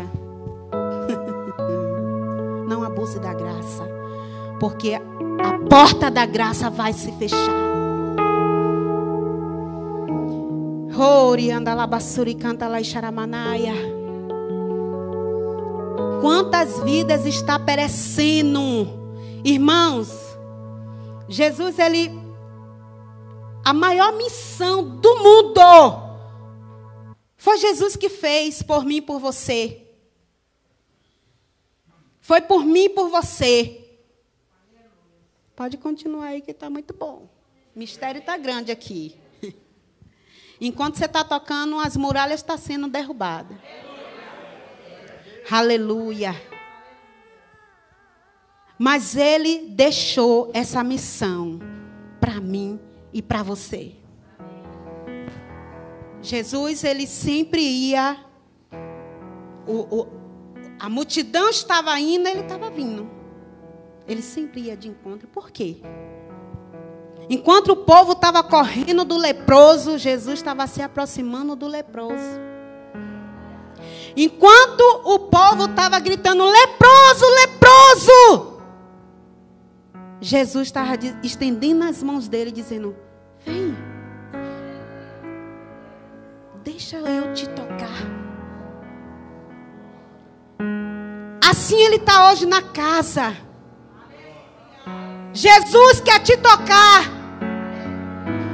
Não 2.66 2.82
abuse 2.82 3.20
da 3.20 3.34
graça. 3.34 3.86
Porque 4.58 4.94
a 4.94 5.58
porta 5.68 6.10
da 6.10 6.24
graça 6.24 6.70
vai 6.70 6.94
se 6.94 7.12
fechar. 7.18 7.36
Ori 10.98 11.50
andalabassuri 11.50 12.34
canta 12.34 12.66
lá 12.66 12.82
xaramanaia. 12.82 13.74
Quantas 16.22 16.80
vidas 16.80 17.26
está 17.26 17.58
perecendo? 17.58 18.88
Irmãos, 19.44 20.10
Jesus 21.28 21.78
ele 21.78 22.27
a 23.68 23.72
maior 23.74 24.14
missão 24.16 24.82
do 24.98 25.16
mundo 25.16 25.60
foi 27.36 27.58
Jesus 27.58 27.96
que 27.96 28.08
fez 28.08 28.62
por 28.62 28.82
mim 28.82 28.96
e 28.96 29.02
por 29.02 29.20
você. 29.20 29.86
Foi 32.18 32.40
por 32.40 32.64
mim 32.64 32.84
e 32.84 32.88
por 32.88 33.10
você. 33.10 34.00
Pode 35.54 35.76
continuar 35.76 36.28
aí 36.28 36.40
que 36.40 36.52
está 36.52 36.70
muito 36.70 36.94
bom. 36.94 37.28
O 37.76 37.78
mistério 37.78 38.20
está 38.20 38.38
grande 38.38 38.72
aqui. 38.72 39.14
Enquanto 40.58 40.96
você 40.96 41.04
está 41.04 41.22
tocando, 41.22 41.78
as 41.78 41.94
muralhas 41.94 42.40
estão 42.40 42.56
sendo 42.56 42.88
derrubadas. 42.88 43.58
Aleluia. 45.50 46.34
Mas 48.78 49.14
ele 49.14 49.68
deixou 49.68 50.50
essa 50.54 50.82
missão 50.82 51.58
para 52.18 52.40
mim 52.40 52.87
e 53.12 53.22
para 53.22 53.42
você. 53.42 53.92
Jesus, 56.20 56.84
ele 56.84 57.06
sempre 57.06 57.60
ia. 57.60 58.18
O, 59.66 59.96
o, 59.96 60.08
a 60.78 60.88
multidão 60.88 61.48
estava 61.48 61.98
indo, 61.98 62.28
ele 62.28 62.40
estava 62.40 62.70
vindo. 62.70 63.08
Ele 64.06 64.22
sempre 64.22 64.62
ia 64.62 64.76
de 64.76 64.88
encontro. 64.88 65.28
Por 65.28 65.50
quê? 65.50 65.76
Enquanto 67.30 67.72
o 67.72 67.76
povo 67.76 68.12
estava 68.12 68.42
correndo 68.42 69.04
do 69.04 69.16
leproso, 69.16 69.98
Jesus 69.98 70.38
estava 70.38 70.66
se 70.66 70.80
aproximando 70.80 71.54
do 71.54 71.66
leproso. 71.66 72.40
Enquanto 74.16 74.80
o 75.04 75.18
povo 75.20 75.66
estava 75.66 76.00
gritando: 76.00 76.44
leproso, 76.44 77.26
leproso! 77.34 78.57
Jesus 80.20 80.68
estava 80.68 80.94
estendendo 81.22 81.84
as 81.84 82.02
mãos 82.02 82.28
dele, 82.28 82.50
dizendo: 82.50 82.96
Vem, 83.44 83.76
deixa 86.64 86.96
eu 86.96 87.32
te 87.32 87.48
tocar. 87.48 88.18
Assim 91.48 91.80
ele 91.80 91.96
está 91.96 92.30
hoje 92.30 92.46
na 92.46 92.60
casa. 92.60 93.36
Jesus 95.32 96.00
quer 96.00 96.20
te 96.20 96.36
tocar. 96.36 97.04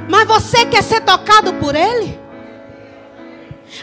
Mas 0.09 0.29
você 0.29 0.67
quer 0.67 0.83
ser 0.83 1.01
tocado 1.01 1.55
por 1.55 1.75
Ele? 1.75 2.21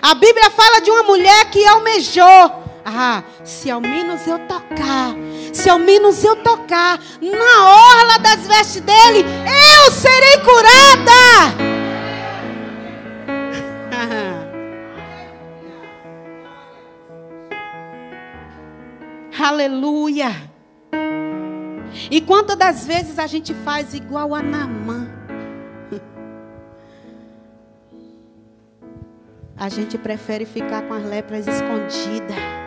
A 0.01 0.13
Bíblia 0.13 0.49
fala 0.51 0.81
de 0.81 0.91
uma 0.91 1.03
mulher 1.03 1.49
que 1.49 1.65
almejou. 1.65 2.61
Ah, 2.85 3.23
se 3.43 3.69
ao 3.69 3.81
menos 3.81 4.25
eu 4.25 4.39
tocar, 4.47 5.13
se 5.53 5.69
ao 5.69 5.77
menos 5.79 6.23
eu 6.23 6.35
tocar 6.37 6.99
na 7.21 7.65
orla 7.69 8.17
das 8.19 8.47
vestes 8.47 8.81
dele, 8.81 9.25
eu 9.85 9.91
serei 9.91 10.37
curada. 10.39 11.71
Aleluia. 19.39 20.51
E 22.09 22.21
quantas 22.21 22.57
das 22.57 22.85
vezes 22.85 23.19
a 23.19 23.27
gente 23.27 23.53
faz 23.53 23.93
igual 23.93 24.33
a 24.33 24.41
Namã? 24.41 25.07
a 29.57 29.69
gente 29.69 29.97
prefere 29.97 30.45
ficar 30.45 30.83
com 30.83 30.93
as 30.93 31.03
lepras 31.03 31.45
escondidas. 31.47 32.60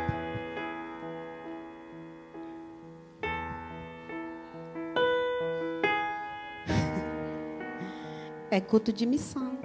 É 8.55 8.61
culto 8.61 8.93
de 8.93 9.05
missão. 9.05 9.59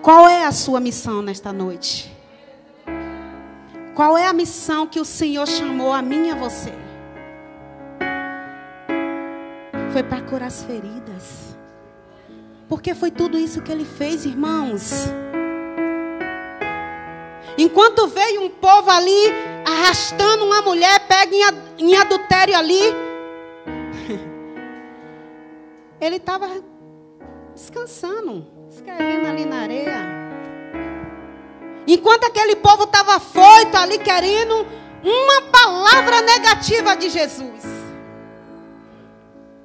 Qual 0.00 0.28
é 0.28 0.44
a 0.44 0.52
sua 0.52 0.78
missão 0.78 1.20
nesta 1.20 1.52
noite? 1.52 2.16
Qual 3.92 4.16
é 4.16 4.28
a 4.28 4.32
missão 4.32 4.86
que 4.86 5.00
o 5.00 5.04
Senhor 5.04 5.44
chamou 5.48 5.92
a 5.92 6.00
mim 6.00 6.28
e 6.28 6.30
a 6.30 6.36
você? 6.36 6.72
Foi 9.92 10.04
para 10.04 10.20
curar 10.20 10.46
as 10.46 10.62
feridas. 10.62 11.56
Porque 12.68 12.94
foi 12.94 13.10
tudo 13.10 13.36
isso 13.36 13.62
que 13.62 13.72
ele 13.72 13.84
fez, 13.84 14.24
irmãos. 14.24 15.06
Enquanto 17.58 18.06
veio 18.06 18.42
um 18.42 18.48
povo 18.48 18.88
ali 18.92 19.32
arrastando 19.66 20.44
uma 20.44 20.62
mulher 20.62 21.00
pega 21.08 21.34
em 21.76 21.96
adultério 21.96 22.56
ali, 22.56 22.80
ele 26.00 26.14
estava 26.14 26.46
descansando, 27.78 28.46
escrevendo 28.70 29.26
ali 29.26 29.44
na 29.44 29.60
areia. 29.60 29.98
Enquanto 31.86 32.24
aquele 32.24 32.56
povo 32.56 32.82
estava 32.84 33.20
foito 33.20 33.76
ali 33.76 33.98
querendo 33.98 34.66
uma 35.02 35.42
palavra 35.50 36.22
negativa 36.22 36.96
de 36.96 37.08
Jesus. 37.08 37.64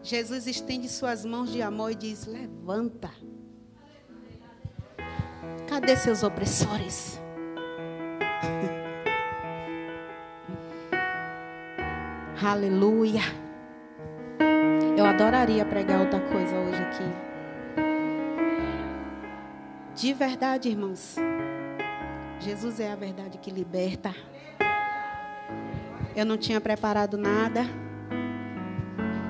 Jesus 0.01 0.47
estende 0.47 0.89
suas 0.89 1.23
mãos 1.25 1.51
de 1.51 1.61
amor 1.61 1.91
e 1.91 1.95
diz: 1.95 2.25
Levanta. 2.25 3.11
Cadê 5.67 5.95
seus 5.95 6.23
opressores? 6.23 7.19
Aleluia. 12.43 13.21
Eu 14.95 15.05
adoraria 15.05 15.65
pregar 15.65 16.01
outra 16.01 16.19
coisa 16.19 16.55
hoje 16.55 16.81
aqui. 16.81 17.32
De 20.03 20.11
verdade, 20.13 20.67
irmãos. 20.67 21.15
Jesus 22.37 22.77
é 22.81 22.91
a 22.91 22.95
verdade 22.97 23.37
que 23.37 23.49
liberta. 23.49 24.13
Eu 26.13 26.25
não 26.25 26.35
tinha 26.35 26.59
preparado 26.59 27.17
nada. 27.17 27.61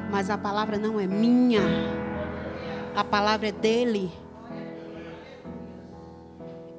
Mas 0.10 0.32
a 0.32 0.36
palavra 0.36 0.80
não 0.80 1.00
é 1.00 1.06
minha. 1.06 1.62
A 2.96 3.04
palavra 3.04 3.50
é 3.50 3.52
dele. 3.52 4.12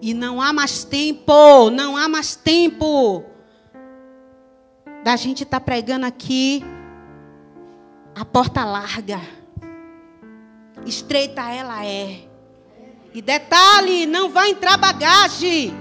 E 0.02 0.12
não 0.12 0.42
há 0.42 0.52
mais 0.52 0.82
tempo, 0.82 1.70
não 1.70 1.96
há 1.96 2.08
mais 2.08 2.34
tempo 2.34 3.22
da 5.04 5.14
gente 5.14 5.44
estar 5.44 5.60
tá 5.60 5.64
pregando 5.64 6.04
aqui 6.04 6.64
a 8.12 8.24
porta 8.24 8.64
larga. 8.64 9.20
Estreita 10.84 11.42
ela 11.42 11.86
é. 11.86 12.33
E 13.14 13.22
detalhe, 13.22 14.06
não 14.06 14.28
vai 14.28 14.50
entrar 14.50 14.76
bagagem. 14.76 15.72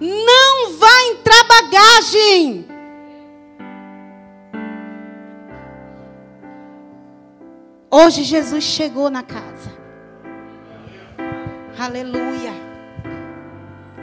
Não 0.00 0.72
vai 0.78 1.10
entrar 1.10 1.44
bagagem. 1.44 2.66
Hoje 7.90 8.22
Jesus 8.22 8.64
chegou 8.64 9.10
na 9.10 9.22
casa. 9.22 9.70
Aleluia. 11.78 12.54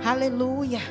Aleluia. 0.05 0.81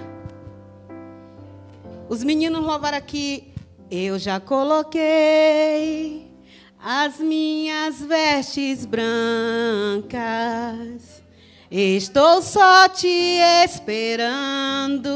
Os 2.09 2.25
meninos 2.25 2.61
louvaram 2.61 2.99
aqui. 2.99 3.55
Eu 3.89 4.19
já 4.19 4.41
coloquei 4.41 6.29
as 6.83 7.21
minhas 7.21 8.01
vestes 8.03 8.85
brancas 8.85 10.19
Estou 11.71 12.41
só 12.41 12.89
te 12.89 13.39
esperando. 13.63 15.11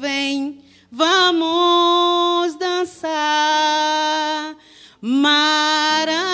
Vem, 0.00 0.64
vamos 0.90 2.56
dançar. 2.56 4.56
Maranata. 4.98 6.24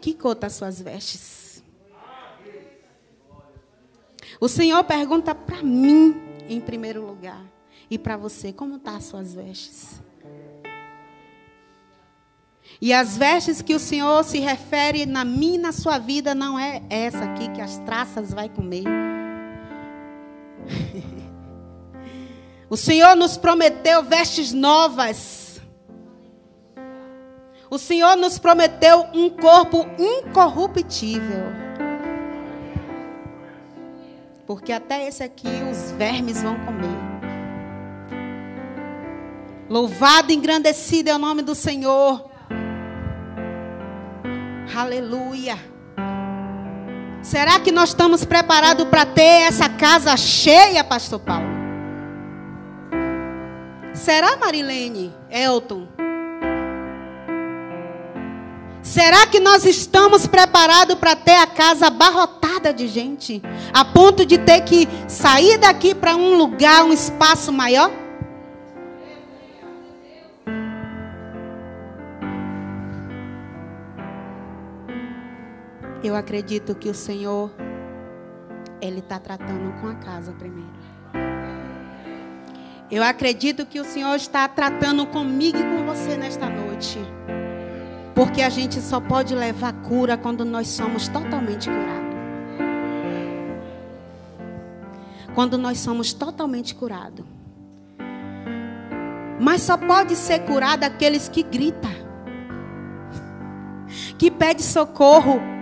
Que 0.00 0.12
cor 0.12 0.34
tá 0.34 0.50
suas 0.50 0.80
vestes? 0.80 1.62
O 4.40 4.48
Senhor 4.48 4.82
pergunta 4.82 5.36
para 5.36 5.62
mim, 5.62 6.20
em 6.48 6.60
primeiro 6.60 7.06
lugar, 7.06 7.46
e 7.88 7.96
para 7.96 8.16
você, 8.16 8.52
como 8.52 8.80
tá 8.80 8.96
as 8.96 9.04
suas 9.04 9.32
vestes? 9.32 10.04
E 12.80 12.92
as 12.92 13.16
vestes 13.16 13.62
que 13.62 13.74
o 13.74 13.78
Senhor 13.78 14.22
se 14.24 14.38
refere 14.38 15.06
na 15.06 15.24
minha 15.24 15.60
na 15.60 15.72
sua 15.72 15.98
vida 15.98 16.34
não 16.34 16.58
é 16.58 16.82
essa 16.90 17.24
aqui 17.24 17.48
que 17.50 17.60
as 17.60 17.78
traças 17.78 18.32
vai 18.32 18.48
comer. 18.48 18.84
O 22.68 22.76
Senhor 22.76 23.14
nos 23.14 23.36
prometeu 23.36 24.02
vestes 24.02 24.52
novas. 24.52 25.60
O 27.70 27.78
Senhor 27.78 28.16
nos 28.16 28.38
prometeu 28.38 29.06
um 29.14 29.30
corpo 29.30 29.86
incorruptível. 29.98 31.44
Porque 34.46 34.72
até 34.72 35.06
esse 35.06 35.22
aqui 35.22 35.48
os 35.70 35.92
vermes 35.92 36.42
vão 36.42 36.56
comer. 36.64 37.06
Louvado 39.68 40.32
e 40.32 40.34
engrandecido 40.34 41.10
é 41.10 41.14
o 41.14 41.18
nome 41.18 41.42
do 41.42 41.54
Senhor. 41.54 42.30
Aleluia. 44.74 45.58
Será 47.22 47.58
que 47.58 47.72
nós 47.72 47.90
estamos 47.90 48.24
preparados 48.24 48.86
para 48.88 49.04
ter 49.04 49.48
essa 49.48 49.68
casa 49.68 50.16
cheia, 50.16 50.84
Pastor 50.84 51.20
Paulo? 51.20 51.46
Será, 53.94 54.36
Marilene? 54.36 55.12
Elton? 55.30 55.88
Será 58.82 59.26
que 59.26 59.40
nós 59.40 59.64
estamos 59.64 60.26
preparados 60.26 60.94
para 60.96 61.16
ter 61.16 61.36
a 61.36 61.46
casa 61.46 61.88
abarrotada 61.88 62.72
de 62.72 62.86
gente? 62.86 63.42
A 63.72 63.84
ponto 63.84 64.24
de 64.24 64.38
ter 64.38 64.60
que 64.60 64.88
sair 65.08 65.58
daqui 65.58 65.94
para 65.94 66.14
um 66.14 66.36
lugar, 66.36 66.84
um 66.84 66.92
espaço 66.92 67.52
maior? 67.52 67.90
Eu 76.06 76.14
acredito 76.14 76.72
que 76.76 76.88
o 76.88 76.94
Senhor, 76.94 77.50
Ele 78.80 79.00
está 79.00 79.18
tratando 79.18 79.72
com 79.80 79.88
a 79.88 79.96
casa 79.96 80.32
primeiro. 80.32 80.70
Eu 82.88 83.02
acredito 83.02 83.66
que 83.66 83.80
o 83.80 83.84
Senhor 83.84 84.14
está 84.14 84.46
tratando 84.46 85.04
comigo 85.08 85.58
e 85.58 85.64
com 85.64 85.84
você 85.84 86.16
nesta 86.16 86.48
noite. 86.48 87.00
Porque 88.14 88.40
a 88.40 88.48
gente 88.48 88.80
só 88.80 89.00
pode 89.00 89.34
levar 89.34 89.72
cura 89.82 90.16
quando 90.16 90.44
nós 90.44 90.68
somos 90.68 91.08
totalmente 91.08 91.68
curados. 91.68 92.16
Quando 95.34 95.58
nós 95.58 95.80
somos 95.80 96.12
totalmente 96.12 96.72
curados. 96.72 97.26
Mas 99.40 99.60
só 99.62 99.76
pode 99.76 100.14
ser 100.14 100.38
curado 100.44 100.84
aqueles 100.84 101.28
que 101.28 101.42
gritam. 101.42 101.90
Que 104.16 104.30
pede 104.30 104.62
socorro 104.62 105.55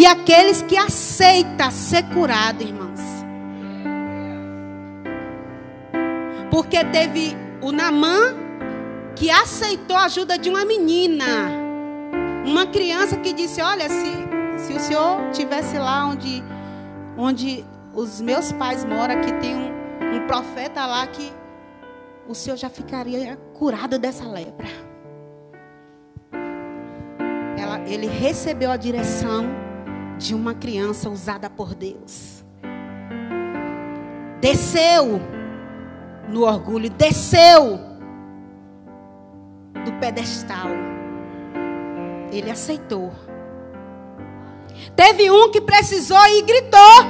E 0.00 0.06
aqueles 0.06 0.62
que 0.62 0.78
aceitam 0.78 1.70
ser 1.70 2.02
curado, 2.04 2.62
irmãos. 2.62 2.98
Porque 6.50 6.82
teve 6.86 7.36
o 7.60 7.70
Namã 7.70 8.34
que 9.14 9.30
aceitou 9.30 9.94
a 9.94 10.04
ajuda 10.04 10.38
de 10.38 10.48
uma 10.48 10.64
menina. 10.64 11.50
Uma 12.46 12.66
criança 12.66 13.18
que 13.18 13.34
disse: 13.34 13.60
Olha, 13.60 13.90
se, 13.90 14.10
se 14.56 14.72
o 14.72 14.80
senhor 14.80 15.30
tivesse 15.32 15.76
lá 15.76 16.06
onde, 16.06 16.42
onde 17.18 17.62
os 17.92 18.22
meus 18.22 18.52
pais 18.52 18.86
moram, 18.86 19.20
que 19.20 19.34
tem 19.34 19.54
um, 19.54 20.16
um 20.16 20.26
profeta 20.26 20.86
lá 20.86 21.06
que 21.08 21.30
o 22.26 22.34
senhor 22.34 22.56
já 22.56 22.70
ficaria 22.70 23.36
curado 23.52 23.98
dessa 23.98 24.24
lepra. 24.24 24.68
Ela, 27.58 27.82
ele 27.86 28.06
recebeu 28.06 28.70
a 28.70 28.78
direção 28.78 29.68
de 30.20 30.34
uma 30.34 30.52
criança 30.52 31.08
usada 31.08 31.48
por 31.48 31.74
Deus. 31.74 32.44
Desceu 34.38 35.20
no 36.28 36.42
orgulho, 36.42 36.90
desceu 36.90 37.80
do 39.82 39.92
pedestal. 39.98 40.68
Ele 42.30 42.50
aceitou. 42.50 43.10
Teve 44.94 45.30
um 45.30 45.50
que 45.50 45.60
precisou 45.60 46.24
e 46.26 46.42
gritou, 46.42 47.00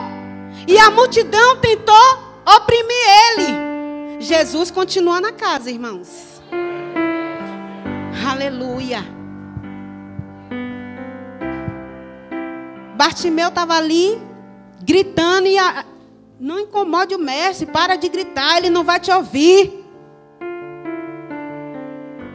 e 0.66 0.78
a 0.78 0.90
multidão 0.90 1.56
tentou 1.56 1.94
oprimir 2.56 3.06
ele. 3.26 4.20
Jesus 4.20 4.70
continua 4.70 5.20
na 5.20 5.32
casa, 5.32 5.68
irmãos. 5.70 6.40
Aleluia. 8.30 9.19
Bartimeu 13.00 13.48
estava 13.48 13.78
ali, 13.78 14.20
gritando, 14.84 15.46
e 15.46 15.58
a... 15.58 15.86
não 16.38 16.58
incomode 16.58 17.14
o 17.14 17.18
mestre, 17.18 17.64
para 17.64 17.96
de 17.96 18.10
gritar, 18.10 18.58
ele 18.58 18.68
não 18.68 18.84
vai 18.84 19.00
te 19.00 19.10
ouvir. 19.10 19.86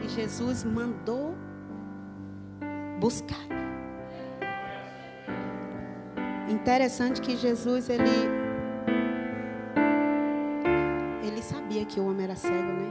E 0.02 0.08
Jesus 0.08 0.64
mandou 0.64 1.36
buscar. 2.98 3.46
Interessante 6.48 7.20
que 7.20 7.36
Jesus, 7.36 7.88
ele. 7.88 8.10
Ele 11.22 11.42
sabia 11.42 11.84
que 11.84 12.00
o 12.00 12.08
homem 12.08 12.24
era 12.24 12.34
cego, 12.34 12.54
né? 12.56 12.90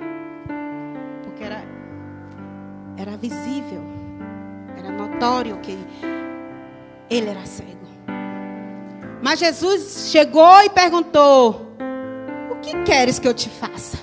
Porque 1.24 1.44
era, 1.44 1.62
era 2.96 3.18
visível, 3.18 3.84
era 4.78 4.90
notório 4.92 5.58
que 5.58 5.78
ele 7.10 7.30
era 7.30 7.46
cego. 7.46 7.86
Mas 9.22 9.40
Jesus 9.40 10.10
chegou 10.12 10.62
e 10.64 10.70
perguntou: 10.70 11.76
O 12.52 12.56
que 12.62 12.84
queres 12.84 13.18
que 13.20 13.28
eu 13.28 13.34
te 13.34 13.50
faça? 13.50 13.98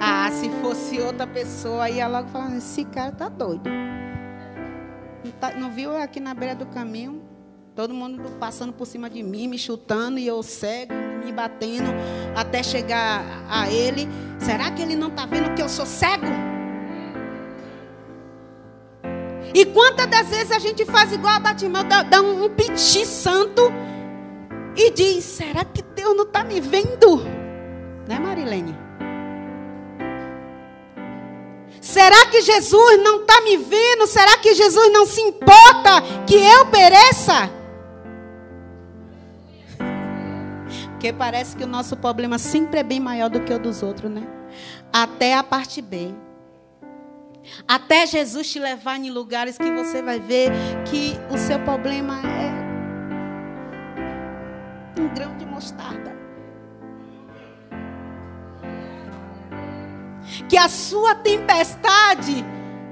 Ah, 0.00 0.30
se 0.32 0.48
fosse 0.62 0.98
outra 1.00 1.26
pessoa, 1.26 1.90
ia 1.90 2.08
logo 2.08 2.28
falar: 2.28 2.56
Esse 2.56 2.84
cara 2.84 3.12
tá 3.12 3.28
doido. 3.28 3.68
Não, 5.24 5.30
tá, 5.32 5.52
não 5.52 5.70
viu 5.70 5.96
aqui 5.96 6.20
na 6.20 6.34
beira 6.34 6.54
do 6.54 6.66
caminho? 6.66 7.22
Todo 7.74 7.94
mundo 7.94 8.22
passando 8.38 8.72
por 8.72 8.86
cima 8.86 9.08
de 9.08 9.22
mim, 9.22 9.48
me 9.48 9.58
chutando 9.58 10.18
e 10.18 10.26
eu 10.26 10.42
cego, 10.42 10.92
me 11.24 11.32
batendo 11.32 11.90
até 12.36 12.62
chegar 12.62 13.22
a 13.48 13.70
ele. 13.70 14.06
Será 14.38 14.70
que 14.70 14.82
ele 14.82 14.94
não 14.94 15.08
está 15.08 15.24
vendo 15.24 15.54
que 15.54 15.62
eu 15.62 15.68
sou 15.68 15.86
cego? 15.86 16.51
E 19.54 19.66
quantas 19.66 20.06
das 20.06 20.28
vezes 20.28 20.50
a 20.50 20.58
gente 20.58 20.84
faz 20.86 21.12
igual 21.12 21.34
a 21.34 21.40
Batimão, 21.40 21.84
dá, 21.84 22.02
dá 22.02 22.22
um, 22.22 22.44
um 22.44 22.48
piti 22.50 23.04
santo 23.04 23.72
e 24.74 24.90
diz: 24.90 25.24
será 25.24 25.64
que 25.64 25.82
Deus 25.82 26.16
não 26.16 26.24
está 26.24 26.42
me 26.42 26.60
vendo? 26.60 27.22
Né, 28.08 28.18
Marilene? 28.18 28.74
Será 31.80 32.26
que 32.26 32.40
Jesus 32.40 33.02
não 33.02 33.22
está 33.22 33.40
me 33.42 33.56
vendo? 33.56 34.06
Será 34.06 34.38
que 34.38 34.54
Jesus 34.54 34.92
não 34.92 35.04
se 35.04 35.20
importa 35.20 36.00
que 36.26 36.36
eu 36.36 36.66
pereça? 36.66 37.50
Porque 40.92 41.12
parece 41.12 41.56
que 41.56 41.64
o 41.64 41.66
nosso 41.66 41.96
problema 41.96 42.38
sempre 42.38 42.80
é 42.80 42.82
bem 42.82 43.00
maior 43.00 43.28
do 43.28 43.40
que 43.40 43.52
o 43.52 43.58
dos 43.58 43.82
outros, 43.82 44.10
né? 44.10 44.22
Até 44.92 45.34
a 45.34 45.42
parte 45.42 45.82
B. 45.82 46.14
Até 47.66 48.06
Jesus 48.06 48.50
te 48.50 48.58
levar 48.58 48.96
em 48.96 49.10
lugares 49.10 49.58
que 49.58 49.70
você 49.70 50.02
vai 50.02 50.20
ver 50.20 50.50
que 50.88 51.14
o 51.32 51.38
seu 51.38 51.58
problema 51.60 52.20
é 52.20 52.62
Um 54.98 55.08
grão 55.14 55.36
de 55.36 55.46
mostarda. 55.46 56.12
Que 60.48 60.56
a 60.56 60.68
sua 60.68 61.14
tempestade 61.14 62.44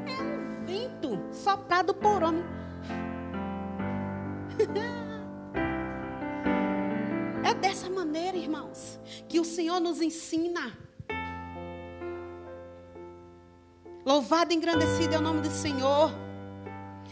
é 0.06 0.22
um 0.22 0.64
vento 0.64 1.20
soprado 1.32 1.94
por 1.94 2.22
homem. 2.22 2.44
É 7.42 7.54
dessa 7.54 7.90
maneira, 7.90 8.36
irmãos, 8.36 9.00
que 9.26 9.40
o 9.40 9.44
Senhor 9.44 9.80
nos 9.80 10.00
ensina. 10.00 10.72
Louvado 14.04 14.52
e 14.52 14.56
engrandecido 14.56 15.14
é 15.14 15.18
o 15.18 15.20
nome 15.20 15.40
do 15.40 15.50
Senhor. 15.50 16.10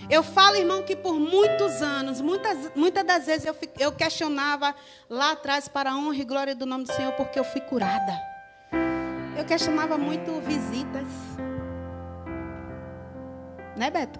Eu 0.08 0.22
falo, 0.22 0.56
irmão, 0.56 0.82
que 0.82 0.96
por 0.96 1.14
muitos 1.14 1.82
anos, 1.82 2.20
muitas, 2.20 2.70
muitas 2.74 3.04
das 3.04 3.26
vezes 3.26 3.46
eu, 3.46 3.54
eu 3.78 3.92
questionava 3.92 4.74
lá 5.08 5.32
atrás 5.32 5.68
para 5.68 5.90
a 5.90 5.96
honra 5.96 6.16
e 6.16 6.24
glória 6.24 6.54
do 6.54 6.64
nome 6.64 6.84
do 6.84 6.92
Senhor, 6.92 7.12
porque 7.12 7.38
eu 7.38 7.44
fui 7.44 7.60
curada. 7.60 8.18
Eu 9.36 9.44
questionava 9.44 9.98
muito 9.98 10.40
visitas. 10.40 11.06
Né, 13.76 13.90
Beto? 13.90 14.18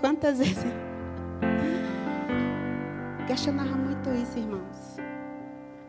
Quantas 0.00 0.38
vezes? 0.38 0.56
Questionava 3.26 3.76
muito 3.76 4.08
isso, 4.10 4.38
irmãos. 4.38 4.96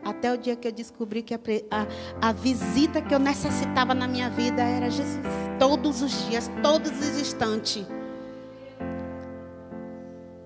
Até 0.04 0.32
o 0.32 0.36
dia 0.36 0.56
que 0.56 0.66
eu 0.66 0.72
descobri 0.72 1.22
que 1.22 1.34
a, 1.34 1.40
a, 1.70 2.28
a, 2.28 2.32
visita 2.32 3.00
que 3.00 3.14
eu 3.14 3.18
necessitava 3.18 3.94
na 3.94 4.08
minha 4.08 4.28
vida 4.28 4.62
era 4.62 4.90
Jesus. 4.90 5.47
Todos 5.58 6.02
os 6.02 6.26
dias, 6.26 6.50
todos 6.62 6.90
os 6.90 7.20
instantes. 7.20 7.86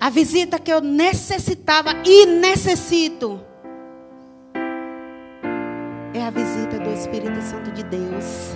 A 0.00 0.10
visita 0.10 0.58
que 0.58 0.72
eu 0.72 0.80
necessitava 0.80 1.90
e 2.04 2.26
necessito 2.26 3.40
é 6.14 6.26
a 6.26 6.30
visita 6.30 6.78
do 6.78 6.90
Espírito 6.90 7.40
Santo 7.40 7.70
de 7.70 7.82
Deus. 7.84 8.54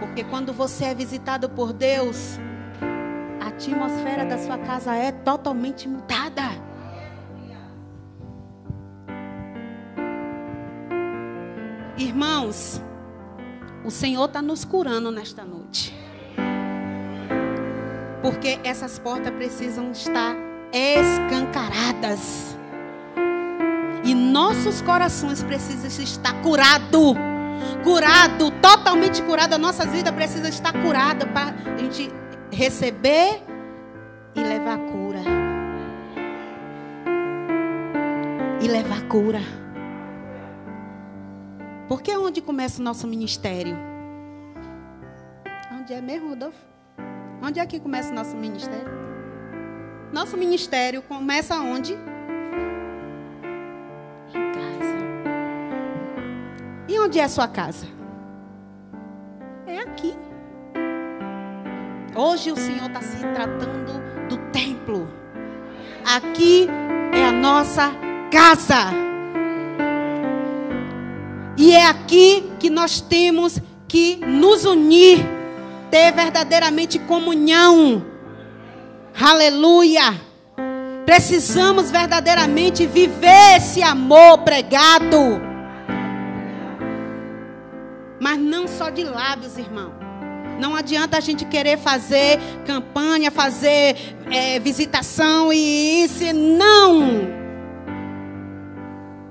Porque 0.00 0.22
quando 0.24 0.52
você 0.52 0.86
é 0.86 0.94
visitado 0.94 1.48
por 1.48 1.72
Deus, 1.72 2.38
a 3.40 3.48
atmosfera 3.48 4.24
da 4.24 4.38
sua 4.38 4.58
casa 4.58 4.94
é 4.94 5.12
totalmente 5.12 5.88
mudada. 5.88 6.42
Irmãos, 11.96 12.80
o 13.88 13.90
Senhor 13.90 14.26
está 14.26 14.42
nos 14.42 14.66
curando 14.66 15.10
nesta 15.10 15.46
noite. 15.46 15.96
Porque 18.20 18.60
essas 18.62 18.98
portas 18.98 19.32
precisam 19.32 19.92
estar 19.92 20.36
escancaradas. 20.70 22.54
E 24.04 24.14
nossos 24.14 24.82
corações 24.82 25.42
precisam 25.42 26.04
estar 26.04 26.34
curados. 26.42 27.14
Curado, 27.82 28.50
totalmente 28.60 29.22
curado. 29.22 29.54
A 29.54 29.58
nossa 29.58 29.86
vida 29.86 30.12
precisa 30.12 30.50
estar 30.50 30.74
curada 30.82 31.26
para 31.26 31.54
a 31.74 31.78
gente 31.78 32.12
receber 32.52 33.42
e 34.34 34.40
levar 34.40 34.76
cura. 34.80 35.20
E 38.60 38.68
levar 38.68 39.00
cura. 39.04 39.67
Porque 41.88 42.10
é 42.10 42.18
onde 42.18 42.42
começa 42.42 42.80
o 42.80 42.84
nosso 42.84 43.06
ministério? 43.06 43.74
Onde 45.72 45.94
é 45.94 46.02
mesmo, 46.02 46.28
Rodolfo? 46.28 46.58
Onde 47.42 47.58
é 47.58 47.66
que 47.66 47.80
começa 47.80 48.12
o 48.12 48.14
nosso 48.14 48.36
ministério? 48.36 48.90
Nosso 50.12 50.36
ministério 50.36 51.00
começa 51.00 51.54
onde? 51.56 51.94
Em 54.34 54.52
casa. 54.52 54.96
E 56.88 56.98
onde 56.98 57.18
é 57.18 57.24
a 57.24 57.28
sua 57.28 57.48
casa? 57.48 57.86
É 59.66 59.78
aqui. 59.78 60.14
Hoje 62.14 62.52
o 62.52 62.56
Senhor 62.56 62.86
está 62.86 63.00
se 63.00 63.16
tratando 63.18 64.28
do 64.28 64.36
templo. 64.50 65.08
Aqui 66.04 66.68
é 67.14 67.24
a 67.24 67.32
nossa 67.32 67.92
casa. 68.30 69.07
E 71.58 71.72
é 71.72 71.86
aqui 71.86 72.52
que 72.60 72.70
nós 72.70 73.00
temos 73.00 73.58
que 73.88 74.16
nos 74.24 74.64
unir 74.64 75.18
ter 75.90 76.12
verdadeiramente 76.12 77.00
comunhão. 77.00 78.06
Aleluia. 79.20 80.14
Precisamos 81.04 81.90
verdadeiramente 81.90 82.86
viver 82.86 83.56
esse 83.56 83.82
amor 83.82 84.38
pregado. 84.38 85.40
Mas 88.20 88.38
não 88.38 88.68
só 88.68 88.88
de 88.88 89.02
lábios, 89.02 89.58
irmão. 89.58 89.92
Não 90.60 90.76
adianta 90.76 91.16
a 91.16 91.20
gente 91.20 91.44
querer 91.44 91.76
fazer 91.76 92.38
campanha, 92.64 93.32
fazer 93.32 93.96
é, 94.30 94.60
visitação 94.60 95.52
e 95.52 96.04
isso. 96.04 96.22
Não. 96.32 97.36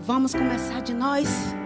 Vamos 0.01 0.33
começar 0.33 0.81
de 0.81 0.93
nós. 0.93 1.56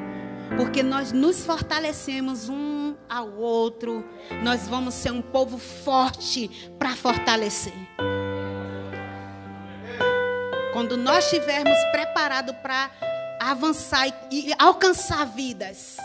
Porque 0.57 0.83
nós 0.83 1.11
nos 1.11 1.45
fortalecemos 1.45 2.49
um 2.49 2.95
ao 3.09 3.31
outro. 3.37 4.03
Nós 4.43 4.67
vamos 4.67 4.93
ser 4.93 5.11
um 5.11 5.21
povo 5.21 5.57
forte 5.57 6.71
para 6.77 6.95
fortalecer. 6.95 7.73
Quando 10.73 10.95
nós 10.97 11.25
estivermos 11.25 11.77
preparados 11.91 12.55
para 12.57 12.89
avançar 13.39 14.07
e, 14.31 14.49
e 14.49 14.53
alcançar 14.57 15.25
vidas. 15.25 15.97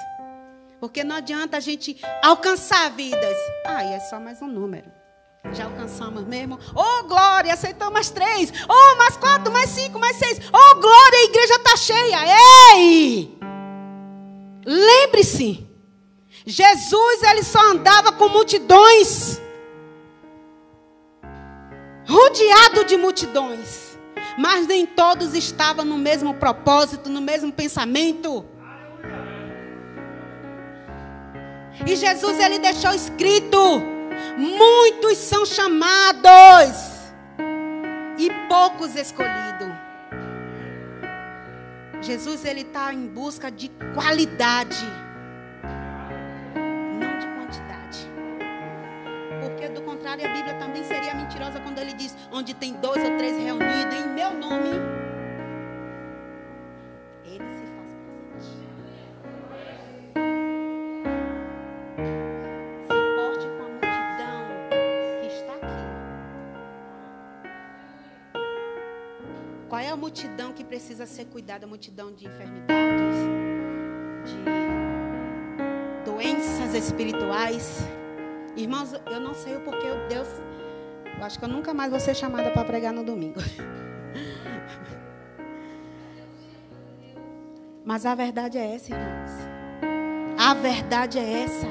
Porque 0.80 1.04
não 1.04 1.16
adianta 1.16 1.56
a 1.56 1.60
gente 1.60 2.00
alcançar 2.22 2.90
vidas. 2.90 3.36
Ah, 3.64 3.82
é 3.82 4.00
só 4.00 4.18
mais 4.20 4.40
um 4.42 4.48
número. 4.48 4.90
Já 5.52 5.64
alcançamos 5.64 6.24
mesmo. 6.24 6.58
Oh, 6.74 7.04
glória, 7.04 7.52
aceitou 7.52 7.90
mais 7.90 8.10
três. 8.10 8.52
Oh, 8.68 8.96
mais 8.96 9.16
quatro, 9.16 9.52
mais 9.52 9.70
cinco, 9.70 9.98
mais 9.98 10.16
seis. 10.16 10.40
Oh, 10.52 10.74
glória, 10.80 11.18
a 11.18 11.24
igreja 11.24 11.54
está 11.54 11.76
cheia. 11.76 12.18
Ei! 12.74 13.35
Lembre-se, 14.68 15.64
Jesus 16.44 17.22
ele 17.22 17.44
só 17.44 17.70
andava 17.70 18.10
com 18.10 18.28
multidões, 18.28 19.40
rodeado 22.04 22.84
de 22.84 22.96
multidões, 22.96 23.96
mas 24.36 24.66
nem 24.66 24.84
todos 24.84 25.34
estavam 25.34 25.84
no 25.84 25.96
mesmo 25.96 26.34
propósito, 26.34 27.08
no 27.08 27.20
mesmo 27.20 27.52
pensamento. 27.52 28.44
E 31.86 31.94
Jesus 31.94 32.40
ele 32.40 32.58
deixou 32.58 32.92
escrito: 32.92 33.58
muitos 34.36 35.16
são 35.18 35.46
chamados 35.46 36.76
e 38.18 38.30
poucos 38.48 38.96
escolhidos. 38.96 39.75
Jesus 42.06 42.44
ele 42.44 42.60
está 42.60 42.94
em 42.94 43.08
busca 43.08 43.50
de 43.50 43.68
qualidade, 43.92 44.84
não 47.00 47.18
de 47.18 47.26
quantidade. 47.26 48.08
Porque 49.40 49.68
do 49.70 49.82
contrário 49.82 50.24
a 50.24 50.32
Bíblia 50.32 50.54
também 50.54 50.84
seria 50.84 51.14
mentirosa 51.16 51.58
quando 51.58 51.78
ele 51.80 51.92
diz: 51.94 52.16
onde 52.30 52.54
tem 52.54 52.74
dois 52.74 53.02
ou 53.02 53.16
três 53.16 53.36
reunidos 53.36 53.92
em 53.92 54.08
meu 54.14 54.32
nome, 54.34 54.70
precisa 70.96 71.06
ser 71.06 71.26
cuidada? 71.26 71.66
A 71.66 71.68
multidão 71.68 72.10
de 72.10 72.26
enfermidades, 72.26 73.18
de 74.24 74.42
doenças 76.10 76.72
espirituais. 76.74 77.86
Irmãos, 78.56 78.94
eu 79.10 79.20
não 79.20 79.34
sei 79.34 79.56
o 79.56 79.60
porquê 79.60 79.88
Deus. 80.08 80.26
Eu 81.18 81.24
acho 81.24 81.38
que 81.38 81.44
eu 81.44 81.48
nunca 81.48 81.74
mais 81.74 81.90
vou 81.90 82.00
ser 82.00 82.14
chamada 82.14 82.50
para 82.50 82.64
pregar 82.64 82.94
no 82.94 83.04
domingo. 83.04 83.40
Mas 87.84 88.06
a 88.06 88.14
verdade 88.14 88.56
é 88.56 88.74
essa, 88.74 88.94
irmãos. 88.94 89.32
A 90.38 90.54
verdade 90.54 91.18
é 91.18 91.42
essa. 91.42 91.66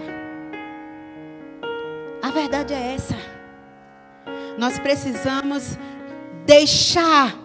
A 2.22 2.30
verdade 2.30 2.76
é 2.76 2.94
essa. 2.94 3.16
Nós 4.58 4.80
precisamos 4.80 5.78
deixar 6.46 7.45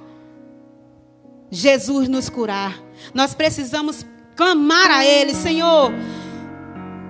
Jesus 1.51 2.09
nos 2.09 2.29
curar. 2.29 2.81
Nós 3.13 3.35
precisamos 3.35 4.07
clamar 4.37 4.91
a 4.91 5.05
Ele, 5.05 5.35
Senhor, 5.35 5.93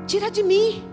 tira 0.06 0.30
de 0.30 0.42
mim. 0.42 0.84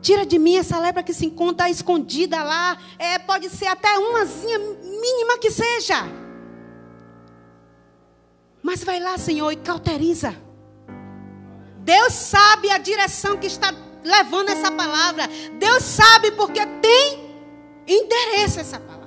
Tira 0.00 0.24
de 0.24 0.38
mim 0.38 0.56
essa 0.56 0.78
lepra 0.78 1.02
que 1.02 1.12
se 1.12 1.26
encontra 1.26 1.68
escondida 1.68 2.42
lá. 2.42 2.78
É, 2.98 3.18
pode 3.18 3.50
ser 3.50 3.66
até 3.66 3.98
umazinha 3.98 4.58
mínima 4.58 5.38
que 5.38 5.50
seja. 5.50 5.96
Mas 8.62 8.82
vai 8.84 9.00
lá, 9.00 9.18
Senhor, 9.18 9.50
e 9.50 9.56
cauteriza. 9.56 10.34
Deus 11.78 12.12
sabe 12.12 12.70
a 12.70 12.78
direção 12.78 13.36
que 13.36 13.46
está 13.46 13.72
levando 14.04 14.50
essa 14.50 14.70
palavra. 14.70 15.28
Deus 15.58 15.82
sabe 15.82 16.30
porque 16.32 16.64
tem 16.66 17.28
endereço 17.86 18.60
essa 18.60 18.78
palavra. 18.78 18.97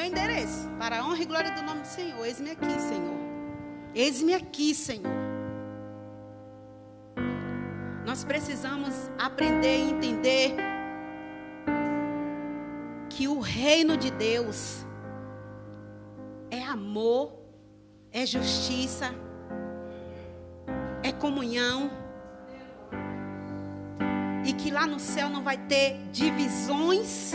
Meu 0.00 0.06
endereço. 0.06 0.68
Para 0.78 1.00
a 1.00 1.06
honra 1.06 1.22
e 1.22 1.26
glória 1.26 1.50
do 1.50 1.62
nome 1.62 1.82
do 1.82 1.86
Senhor. 1.86 2.24
Eis-me 2.24 2.50
aqui, 2.50 2.80
Senhor. 2.80 3.18
Eis-me 3.94 4.34
aqui, 4.34 4.74
Senhor. 4.74 5.20
Nós 8.06 8.24
precisamos 8.24 8.94
aprender 9.18 9.76
e 9.76 9.90
entender 9.90 10.56
que 13.10 13.28
o 13.28 13.40
reino 13.40 13.96
de 13.96 14.10
Deus 14.10 14.86
é 16.50 16.62
amor, 16.62 17.34
é 18.10 18.24
justiça, 18.24 19.14
é 21.02 21.12
comunhão. 21.12 21.90
E 24.46 24.54
que 24.54 24.70
lá 24.70 24.86
no 24.86 24.98
céu 24.98 25.28
não 25.28 25.42
vai 25.42 25.58
ter 25.58 25.98
divisões, 26.10 27.32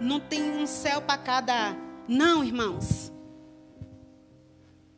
não 0.00 0.20
tem 0.20 0.56
um 0.62 0.66
céu 0.66 1.02
para 1.02 1.18
cada. 1.18 1.87
Não, 2.08 2.42
irmãos. 2.42 3.12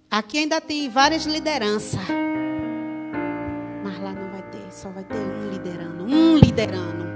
Aqui 0.08 0.38
ainda 0.38 0.60
tem 0.60 0.88
várias 0.88 1.26
lideranças. 1.26 2.00
Mas 3.82 4.00
lá 4.00 4.12
não 4.12 4.30
vai 4.30 4.42
ter, 4.42 4.72
só 4.72 4.90
vai 4.90 5.02
ter 5.02 5.16
um 5.16 5.50
liderando, 5.50 6.04
um 6.04 6.36
liderando. 6.36 7.10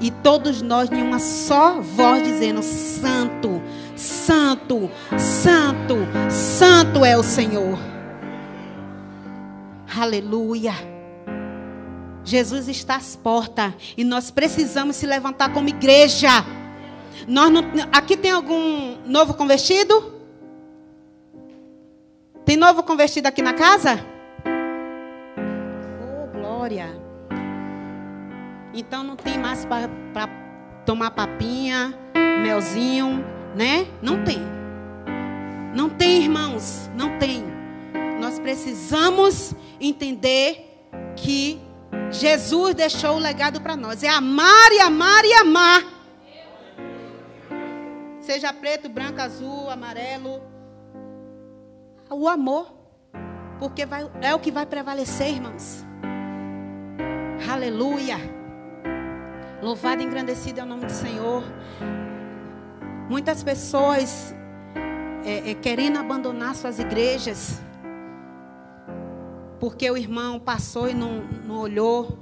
E 0.00 0.10
todos 0.10 0.62
nós 0.62 0.90
em 0.90 1.02
uma 1.02 1.18
só 1.18 1.80
voz 1.80 2.22
dizendo: 2.22 2.62
Santo, 2.62 3.60
Santo, 3.96 4.88
Santo, 5.18 5.96
Santo 6.30 7.04
é 7.04 7.16
o 7.16 7.22
Senhor. 7.24 7.78
Aleluia. 9.98 10.72
Jesus 12.22 12.68
está 12.68 12.96
às 12.96 13.16
portas 13.16 13.72
e 13.96 14.04
nós 14.04 14.30
precisamos 14.30 14.94
se 14.94 15.06
levantar 15.06 15.52
como 15.52 15.68
igreja. 15.68 16.28
Nós 17.26 17.50
não, 17.50 17.62
aqui 17.92 18.16
tem 18.16 18.30
algum 18.30 18.96
novo 19.06 19.34
convertido? 19.34 20.20
Tem 22.44 22.56
novo 22.56 22.82
convertido 22.82 23.26
aqui 23.26 23.42
na 23.42 23.52
casa? 23.52 24.04
Oh, 26.02 26.38
glória. 26.38 26.88
Então 28.74 29.02
não 29.02 29.16
tem 29.16 29.38
mais 29.38 29.64
para 29.64 30.28
tomar 30.84 31.10
papinha, 31.12 31.94
melzinho, 32.42 33.24
né? 33.54 33.86
Não 34.02 34.24
tem. 34.24 34.40
Não 35.74 35.88
tem, 35.88 36.22
irmãos, 36.22 36.90
não 36.96 37.18
tem. 37.18 37.44
Nós 38.20 38.38
precisamos 38.38 39.54
entender 39.80 40.84
que 41.16 41.60
Jesus 42.10 42.74
deixou 42.74 43.16
o 43.16 43.18
legado 43.18 43.60
para 43.60 43.76
nós. 43.76 44.02
É 44.02 44.08
amar 44.08 44.72
e 44.72 44.80
amar 44.80 45.24
e 45.24 45.32
amar. 45.34 45.99
Seja 48.30 48.52
preto, 48.52 48.88
branco, 48.88 49.20
azul, 49.20 49.68
amarelo. 49.68 50.40
O 52.08 52.28
amor. 52.28 52.72
Porque 53.58 53.84
vai, 53.84 54.08
é 54.22 54.32
o 54.32 54.38
que 54.38 54.52
vai 54.52 54.64
prevalecer, 54.64 55.30
irmãos. 55.30 55.84
Aleluia. 57.50 58.18
Louvado 59.60 60.00
e 60.00 60.04
engrandecido 60.04 60.60
é 60.60 60.62
o 60.62 60.66
nome 60.66 60.86
do 60.86 60.92
Senhor. 60.92 61.42
Muitas 63.08 63.42
pessoas 63.42 64.32
é, 65.24 65.50
é, 65.50 65.54
querendo 65.54 65.98
abandonar 65.98 66.54
suas 66.54 66.78
igrejas 66.78 67.60
porque 69.58 69.90
o 69.90 69.96
irmão 69.96 70.38
passou 70.38 70.88
e 70.88 70.94
não, 70.94 71.24
não 71.44 71.58
olhou, 71.58 72.16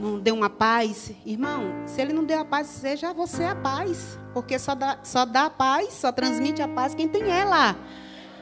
não 0.00 0.18
deu 0.18 0.34
uma 0.34 0.50
paz. 0.50 1.12
Irmão, 1.24 1.72
se 1.86 2.00
ele 2.00 2.12
não 2.12 2.24
deu 2.24 2.40
a 2.40 2.44
paz, 2.44 2.66
seja 2.66 3.12
você 3.12 3.44
a 3.44 3.54
paz. 3.54 4.18
Porque 4.32 4.58
só 4.58 4.74
dá, 4.74 4.98
só 5.02 5.24
dá 5.24 5.46
a 5.46 5.50
paz, 5.50 5.94
só 5.94 6.10
transmite 6.10 6.60
a 6.60 6.68
paz 6.68 6.94
quem 6.94 7.08
tem 7.08 7.30
ela. 7.30 7.76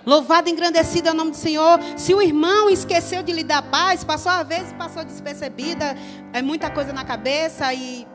Louvado 0.05 0.49
engrandecido 0.49 1.09
é 1.09 1.12
o 1.12 1.15
nome 1.15 1.31
do 1.31 1.37
Senhor. 1.37 1.79
Se 1.97 2.12
o 2.12 2.21
irmão 2.21 2.69
esqueceu 2.69 3.23
de 3.23 3.33
lhe 3.33 3.45
dar 3.45 3.62
paz, 3.62 4.03
passou 4.03 4.33
a 4.33 4.43
vez, 4.43 4.73
passou 4.73 5.05
despercebida, 5.05 5.97
é 6.33 6.43
muita 6.43 6.71
coisa 6.71 6.93
na 6.93 7.05
cabeça 7.05 7.73
e 7.73 8.07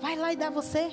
vai 0.00 0.16
lá 0.16 0.32
e 0.32 0.36
dá 0.36 0.48
você. 0.48 0.90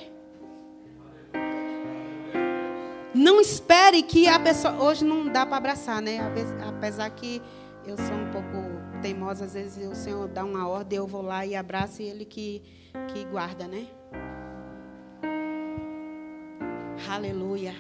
Não 3.14 3.40
espere 3.40 4.04
que 4.04 4.28
a 4.28 4.38
pessoa. 4.38 4.74
Hoje 4.74 5.06
não 5.06 5.28
dá 5.28 5.46
para 5.46 5.56
abraçar, 5.56 6.02
né? 6.02 6.20
Apesar 6.68 7.10
que 7.12 7.42
eu 7.86 7.96
sou 7.96 8.14
um 8.14 8.30
pouco 8.32 8.55
teimosa, 9.06 9.46
às 9.46 9.54
vezes 9.54 9.88
o 9.88 9.94
Senhor 9.94 10.28
dá 10.28 10.44
uma 10.44 10.68
ordem, 10.68 10.98
eu 10.98 11.06
vou 11.06 11.22
lá 11.22 11.46
e 11.46 11.56
abraço 11.56 12.02
e 12.02 12.06
Ele 12.06 12.26
que, 12.26 12.64
que 13.14 13.24
guarda, 13.26 13.68
né? 13.68 13.86
Aleluia. 17.08 17.76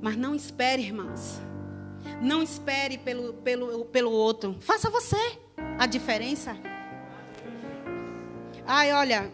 Mas 0.00 0.16
não 0.16 0.32
espere, 0.32 0.82
irmãos. 0.82 1.40
Não 2.22 2.40
espere 2.40 2.98
pelo, 2.98 3.32
pelo, 3.34 3.84
pelo 3.86 4.12
outro. 4.12 4.56
Faça 4.60 4.88
você 4.88 5.16
a 5.76 5.86
diferença. 5.86 6.56
Ai, 8.64 8.92
olha, 8.92 9.28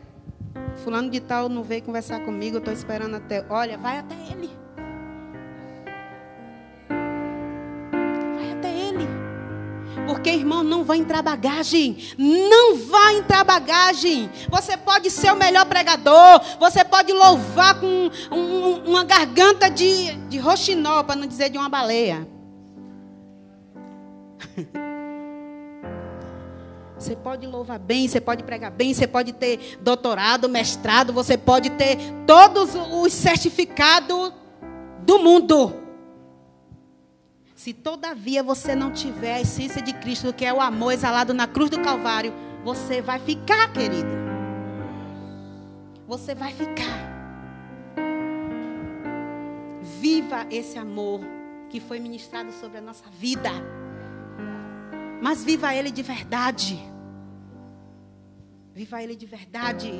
fulano 0.76 1.10
de 1.10 1.20
tal 1.20 1.50
não 1.50 1.62
veio 1.62 1.82
conversar 1.82 2.24
comigo, 2.24 2.56
eu 2.56 2.60
estou 2.60 2.72
esperando 2.72 3.16
até. 3.16 3.44
Olha, 3.50 3.76
vai 3.76 3.98
até 3.98 4.14
ele. 4.32 4.48
Porque, 10.16 10.30
irmão, 10.30 10.62
não 10.64 10.82
vai 10.82 10.96
entrar 10.96 11.20
bagagem. 11.20 11.98
Não 12.16 12.74
vai 12.76 13.18
entrar 13.18 13.44
bagagem. 13.44 14.30
Você 14.48 14.74
pode 14.74 15.10
ser 15.10 15.30
o 15.30 15.36
melhor 15.36 15.66
pregador. 15.66 16.40
Você 16.58 16.82
pode 16.82 17.12
louvar 17.12 17.78
com 17.78 18.10
um, 18.32 18.90
uma 18.90 19.04
garganta 19.04 19.68
de, 19.68 20.14
de 20.28 20.38
roxinol, 20.38 21.04
para 21.04 21.16
não 21.16 21.26
dizer 21.26 21.50
de 21.50 21.58
uma 21.58 21.68
baleia. 21.68 22.26
Você 26.98 27.14
pode 27.14 27.46
louvar 27.46 27.78
bem, 27.78 28.08
você 28.08 28.18
pode 28.22 28.42
pregar 28.42 28.70
bem, 28.70 28.94
você 28.94 29.06
pode 29.06 29.34
ter 29.34 29.76
doutorado, 29.82 30.48
mestrado, 30.48 31.12
você 31.12 31.36
pode 31.36 31.68
ter 31.70 31.98
todos 32.26 32.70
os 32.74 33.12
certificados 33.12 34.32
do 35.02 35.18
mundo. 35.18 35.85
Se 37.56 37.72
todavia 37.72 38.42
você 38.42 38.76
não 38.76 38.92
tiver 38.92 39.36
a 39.36 39.40
essência 39.40 39.80
de 39.80 39.94
Cristo, 39.94 40.30
que 40.30 40.44
é 40.44 40.52
o 40.52 40.60
amor 40.60 40.92
exalado 40.92 41.32
na 41.32 41.46
cruz 41.46 41.70
do 41.70 41.80
Calvário, 41.80 42.30
você 42.62 43.00
vai 43.00 43.18
ficar, 43.18 43.72
querido. 43.72 44.10
Você 46.06 46.34
vai 46.34 46.52
ficar. 46.52 47.16
Viva 49.98 50.46
esse 50.50 50.78
amor 50.78 51.20
que 51.70 51.80
foi 51.80 51.98
ministrado 51.98 52.52
sobre 52.52 52.76
a 52.76 52.82
nossa 52.82 53.06
vida. 53.18 53.50
Mas 55.22 55.42
viva 55.42 55.74
ele 55.74 55.90
de 55.90 56.02
verdade. 56.02 56.78
Viva 58.74 59.02
ele 59.02 59.16
de 59.16 59.24
verdade. 59.24 59.94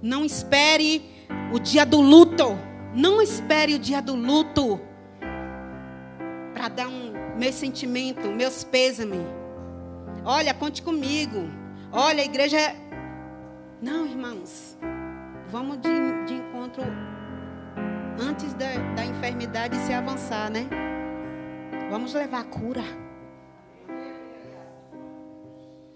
Não 0.00 0.24
espere 0.24 1.10
o 1.52 1.58
dia 1.58 1.84
do 1.84 2.00
luto. 2.00 2.56
Não 2.94 3.20
espere 3.20 3.74
o 3.74 3.80
dia 3.80 4.00
do 4.00 4.14
luto 4.14 4.86
para 6.58 6.66
dar 6.66 6.88
um 6.88 7.12
meu 7.38 7.52
sentimento, 7.52 8.26
meus 8.26 8.64
pêsames. 8.64 9.20
Olha, 10.24 10.52
conte 10.52 10.82
comigo. 10.82 11.48
Olha, 11.92 12.20
a 12.20 12.26
igreja. 12.26 12.58
É... 12.58 12.74
Não, 13.80 14.04
irmãos. 14.04 14.76
Vamos 15.50 15.78
de, 15.78 15.88
de 16.26 16.34
encontro 16.34 16.82
antes 18.20 18.52
da, 18.54 18.76
da 18.96 19.06
enfermidade 19.06 19.76
se 19.86 19.92
avançar, 19.92 20.50
né? 20.50 20.68
Vamos 21.88 22.12
levar 22.12 22.40
a 22.40 22.44
cura. 22.44 22.82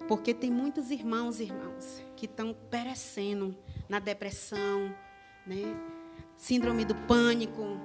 Porque 0.07 0.33
tem 0.33 0.51
muitos 0.51 0.93
irmãos 0.93 1.41
e 1.41 1.45
irmãos 1.45 2.01
que 2.15 2.27
estão 2.27 2.55
perecendo 2.71 3.53
na 3.89 3.99
depressão, 3.99 4.95
né? 5.45 5.77
Síndrome 6.37 6.85
do 6.85 6.95
pânico, 6.95 7.81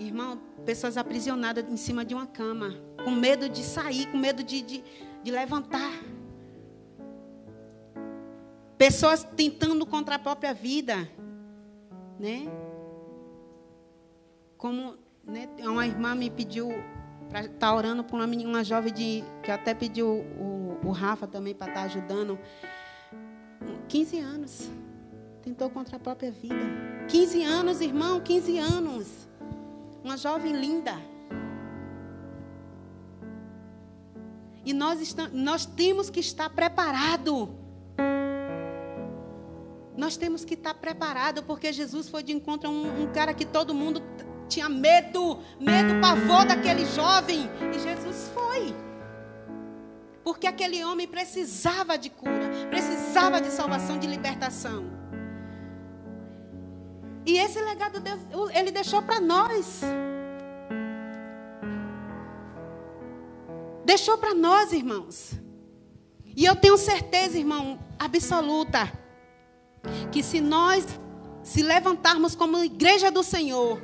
Irmão, 0.00 0.40
pessoas 0.64 0.96
aprisionadas 0.96 1.62
em 1.70 1.76
cima 1.76 2.06
de 2.06 2.14
uma 2.14 2.26
cama, 2.26 2.74
com 3.04 3.10
medo 3.10 3.50
de 3.50 3.62
sair, 3.62 4.10
com 4.10 4.16
medo 4.16 4.42
de, 4.42 4.62
de, 4.62 4.84
de 5.22 5.30
levantar. 5.30 5.92
Pessoas 8.78 9.22
tentando 9.36 9.84
contra 9.84 10.14
a 10.14 10.18
própria 10.18 10.54
vida, 10.54 11.06
né? 12.18 12.46
Como 14.56 14.96
né, 15.22 15.50
uma 15.60 15.86
irmã 15.86 16.14
me 16.14 16.30
pediu 16.30 16.70
para 17.28 17.42
estar 17.42 17.58
tá 17.58 17.74
orando 17.74 18.02
por 18.02 18.16
uma 18.16 18.26
menina, 18.26 18.48
uma 18.48 18.64
jovem 18.64 18.94
de 18.94 19.22
que 19.42 19.50
até 19.50 19.74
pediu 19.74 20.08
o, 20.08 20.78
o 20.82 20.92
Rafa 20.92 21.26
também 21.26 21.54
para 21.54 21.68
estar 21.68 21.80
tá 21.80 21.86
ajudando. 21.86 22.38
15 23.86 24.18
anos. 24.18 24.70
Tentou 25.42 25.68
contra 25.68 25.96
a 25.96 26.00
própria 26.00 26.30
vida. 26.30 26.54
15 27.06 27.42
anos, 27.42 27.80
irmão, 27.82 28.18
15 28.18 28.58
anos. 28.58 29.29
Uma 30.02 30.16
jovem 30.16 30.52
linda. 30.52 30.94
E 34.64 34.72
nós, 34.72 35.00
estamos, 35.00 35.32
nós 35.32 35.66
temos 35.66 36.10
que 36.10 36.20
estar 36.20 36.50
preparado. 36.50 37.54
Nós 39.96 40.16
temos 40.16 40.44
que 40.44 40.54
estar 40.54 40.74
preparado, 40.74 41.42
porque 41.42 41.72
Jesus 41.72 42.08
foi 42.08 42.22
de 42.22 42.32
encontro 42.32 42.68
a 42.68 42.72
um, 42.72 43.02
um 43.02 43.12
cara 43.12 43.34
que 43.34 43.44
todo 43.44 43.74
mundo 43.74 44.02
tinha 44.48 44.68
medo, 44.68 45.38
medo, 45.58 46.00
pavor 46.00 46.44
daquele 46.46 46.84
jovem. 46.86 47.50
E 47.74 47.78
Jesus 47.78 48.30
foi. 48.34 48.74
Porque 50.22 50.46
aquele 50.46 50.84
homem 50.84 51.06
precisava 51.06 51.96
de 51.96 52.10
cura, 52.10 52.50
precisava 52.68 53.40
de 53.40 53.48
salvação, 53.48 53.98
de 53.98 54.06
libertação. 54.06 54.99
E 57.24 57.36
esse 57.38 57.60
legado 57.60 58.00
Deus, 58.00 58.20
ele 58.54 58.70
deixou 58.70 59.02
para 59.02 59.20
nós. 59.20 59.82
Deixou 63.84 64.16
para 64.18 64.34
nós, 64.34 64.72
irmãos. 64.72 65.32
E 66.36 66.44
eu 66.44 66.56
tenho 66.56 66.76
certeza, 66.76 67.38
irmão, 67.38 67.78
absoluta, 67.98 68.90
que 70.12 70.22
se 70.22 70.40
nós 70.40 70.86
se 71.42 71.62
levantarmos 71.62 72.34
como 72.34 72.62
igreja 72.64 73.10
do 73.10 73.22
Senhor 73.22 73.82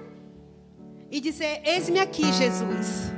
e 1.11 1.21
dizer: 1.21 1.61
Eis-me 1.65 1.99
aqui, 1.99 2.33
Jesus. 2.33 3.13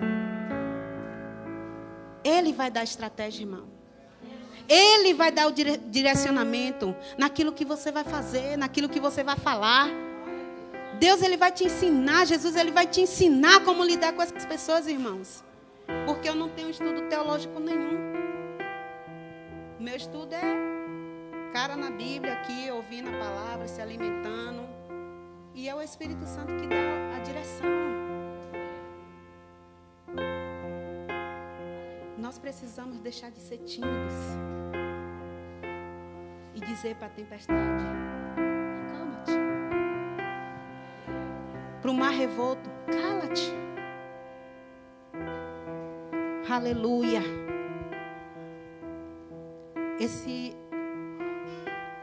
Ele 2.24 2.52
vai 2.52 2.70
dar 2.70 2.82
estratégia, 2.82 3.42
irmão. 3.42 3.66
Ele 4.68 5.14
vai 5.14 5.32
dar 5.32 5.46
o 5.46 5.52
direcionamento 5.52 6.94
naquilo 7.16 7.52
que 7.52 7.64
você 7.64 7.90
vai 7.90 8.04
fazer, 8.04 8.56
naquilo 8.58 8.88
que 8.88 9.00
você 9.00 9.24
vai 9.24 9.36
falar. 9.36 9.88
Deus 10.98 11.22
ele 11.22 11.36
vai 11.36 11.52
te 11.52 11.64
ensinar, 11.64 12.26
Jesus 12.26 12.56
ele 12.56 12.72
vai 12.72 12.86
te 12.86 13.00
ensinar 13.00 13.64
como 13.64 13.84
lidar 13.84 14.12
com 14.12 14.22
essas 14.22 14.44
pessoas, 14.44 14.86
irmãos. 14.86 15.44
Porque 16.06 16.28
eu 16.28 16.34
não 16.34 16.48
tenho 16.48 16.70
estudo 16.70 17.08
teológico 17.08 17.60
nenhum. 17.60 17.98
Meu 19.78 19.96
estudo 19.96 20.32
é 20.34 20.42
cara 21.52 21.76
na 21.76 21.90
Bíblia 21.90 22.34
aqui, 22.34 22.70
ouvindo 22.70 23.08
a 23.10 23.18
palavra, 23.18 23.68
se 23.68 23.80
alimentando. 23.80 24.68
E 25.54 25.68
é 25.68 25.74
o 25.74 25.80
Espírito 25.80 26.26
Santo 26.26 26.54
que 26.56 26.66
dá 26.66 27.16
a 27.16 27.20
direção. 27.20 27.68
Nós 32.18 32.38
precisamos 32.38 32.98
deixar 32.98 33.30
de 33.30 33.40
ser 33.40 33.58
tímidos 33.58 34.14
e 36.54 36.60
dizer 36.60 36.96
para 36.96 37.06
a 37.06 37.10
tempestade: 37.10 37.84
Para 41.88 41.94
o 41.94 41.96
mar 41.98 42.12
revolto, 42.12 42.68
cala-te. 42.84 43.50
Aleluia. 46.46 47.22
Esse 49.98 50.54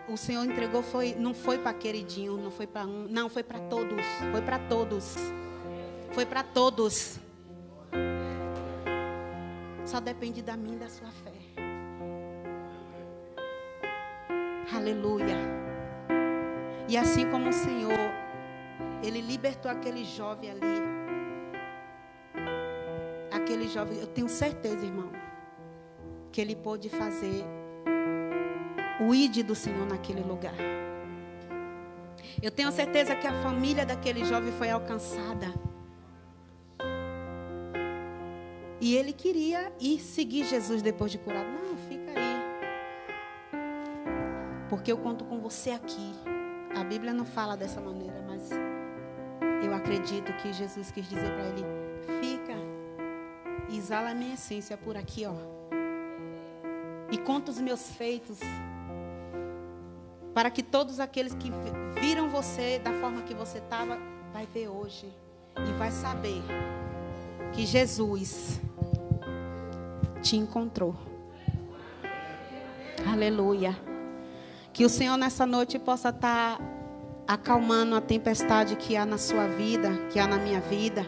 o 0.10 0.18
Senhor 0.18 0.44
entregou 0.44 0.82
foi 0.82 1.14
não 1.14 1.36
foi 1.36 1.60
para 1.60 1.72
queridinho, 1.72 2.36
não 2.36 2.50
foi 2.50 2.66
para 2.66 2.88
um, 2.88 3.08
não 3.08 3.30
foi 3.30 3.44
para 3.44 3.60
todos, 3.60 4.04
foi 4.32 4.42
para 4.42 4.58
todos. 4.58 5.18
Foi 6.14 6.26
para 6.26 6.42
todos. 6.42 7.20
Só 9.86 10.00
depende 10.00 10.42
da 10.42 10.54
e 10.56 10.78
da 10.78 10.90
sua 10.90 11.12
fé. 11.12 11.32
Aleluia. 14.76 15.38
E 16.90 16.98
assim 16.98 17.30
como 17.30 17.50
o 17.50 17.54
Senhor, 17.54 18.25
Ele 19.06 19.22
libertou 19.22 19.70
aquele 19.70 20.04
jovem 20.04 20.50
ali. 20.50 20.62
Aquele 23.32 23.68
jovem, 23.68 24.00
eu 24.00 24.08
tenho 24.08 24.28
certeza, 24.28 24.84
irmão, 24.84 25.12
que 26.32 26.42
ele 26.42 26.56
pôde 26.56 26.90
fazer 26.90 27.46
o 29.00 29.14
ide 29.14 29.44
do 29.44 29.54
Senhor 29.54 29.86
naquele 29.86 30.22
lugar. 30.22 30.56
Eu 32.42 32.50
tenho 32.50 32.72
certeza 32.72 33.16
que 33.16 33.28
a 33.28 33.44
família 33.44 33.86
daquele 33.86 34.26
jovem 34.26 34.52
foi 34.54 34.70
alcançada. 34.72 35.54
E 38.82 38.96
ele 38.96 39.14
queria 39.14 39.72
ir 39.80 40.00
seguir 40.00 40.46
Jesus 40.46 40.82
depois 40.82 41.12
de 41.12 41.18
curado. 41.18 41.48
Não, 41.48 41.78
fica 41.78 42.12
aí. 42.20 42.36
Porque 44.70 44.92
eu 44.92 44.98
conto 44.98 45.24
com 45.26 45.40
você 45.40 45.72
aqui. 45.72 46.14
A 46.76 46.84
Bíblia 46.84 47.14
não 47.14 47.26
fala 47.26 47.56
dessa 47.56 47.80
maneira, 47.80 48.25
eu 49.66 49.74
acredito 49.74 50.32
que 50.34 50.54
Jesus 50.54 50.92
quis 50.92 51.08
dizer 51.08 51.32
para 51.32 51.44
ele: 51.44 51.66
fica, 52.20 52.54
exala 53.76 54.12
a 54.12 54.14
minha 54.14 54.36
essência 54.36 54.78
por 54.78 54.96
aqui, 54.96 55.26
ó. 55.26 55.34
E 57.12 57.18
conta 57.18 57.52
os 57.52 57.60
meus 57.60 57.92
feitos 57.92 58.40
para 60.34 60.50
que 60.50 60.62
todos 60.62 61.00
aqueles 61.00 61.34
que 61.34 61.50
viram 62.00 62.30
você 62.30 62.78
da 62.80 62.92
forma 62.94 63.22
que 63.22 63.34
você 63.34 63.60
estava, 63.60 63.98
vai 64.34 64.46
ver 64.46 64.68
hoje 64.68 65.10
e 65.58 65.72
vai 65.78 65.92
saber 65.92 66.44
que 67.54 67.66
Jesus 67.66 68.60
te 70.22 70.36
encontrou. 70.36 70.94
Aleluia. 73.10 73.78
Que 74.74 74.84
o 74.84 74.90
Senhor 74.90 75.16
nessa 75.16 75.46
noite 75.46 75.80
possa 75.80 76.10
estar 76.10 76.58
tá 76.58 76.75
acalmando 77.28 77.96
a 77.96 78.02
tempestade 78.02 78.76
que 78.76 78.96
há 78.96 79.06
na 79.06 79.18
sua 79.18 79.48
vida, 79.48 79.92
que 80.12 80.20
há 80.20 80.28
na 80.28 80.38
minha 80.38 80.60
vida. 80.62 81.06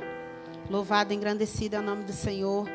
Louvado, 0.69 1.13
engrandecido 1.13 1.75
é 1.75 1.79
o 1.79 1.83
nome 1.83 2.03
do 2.03 2.13
Senhor. 2.13 2.67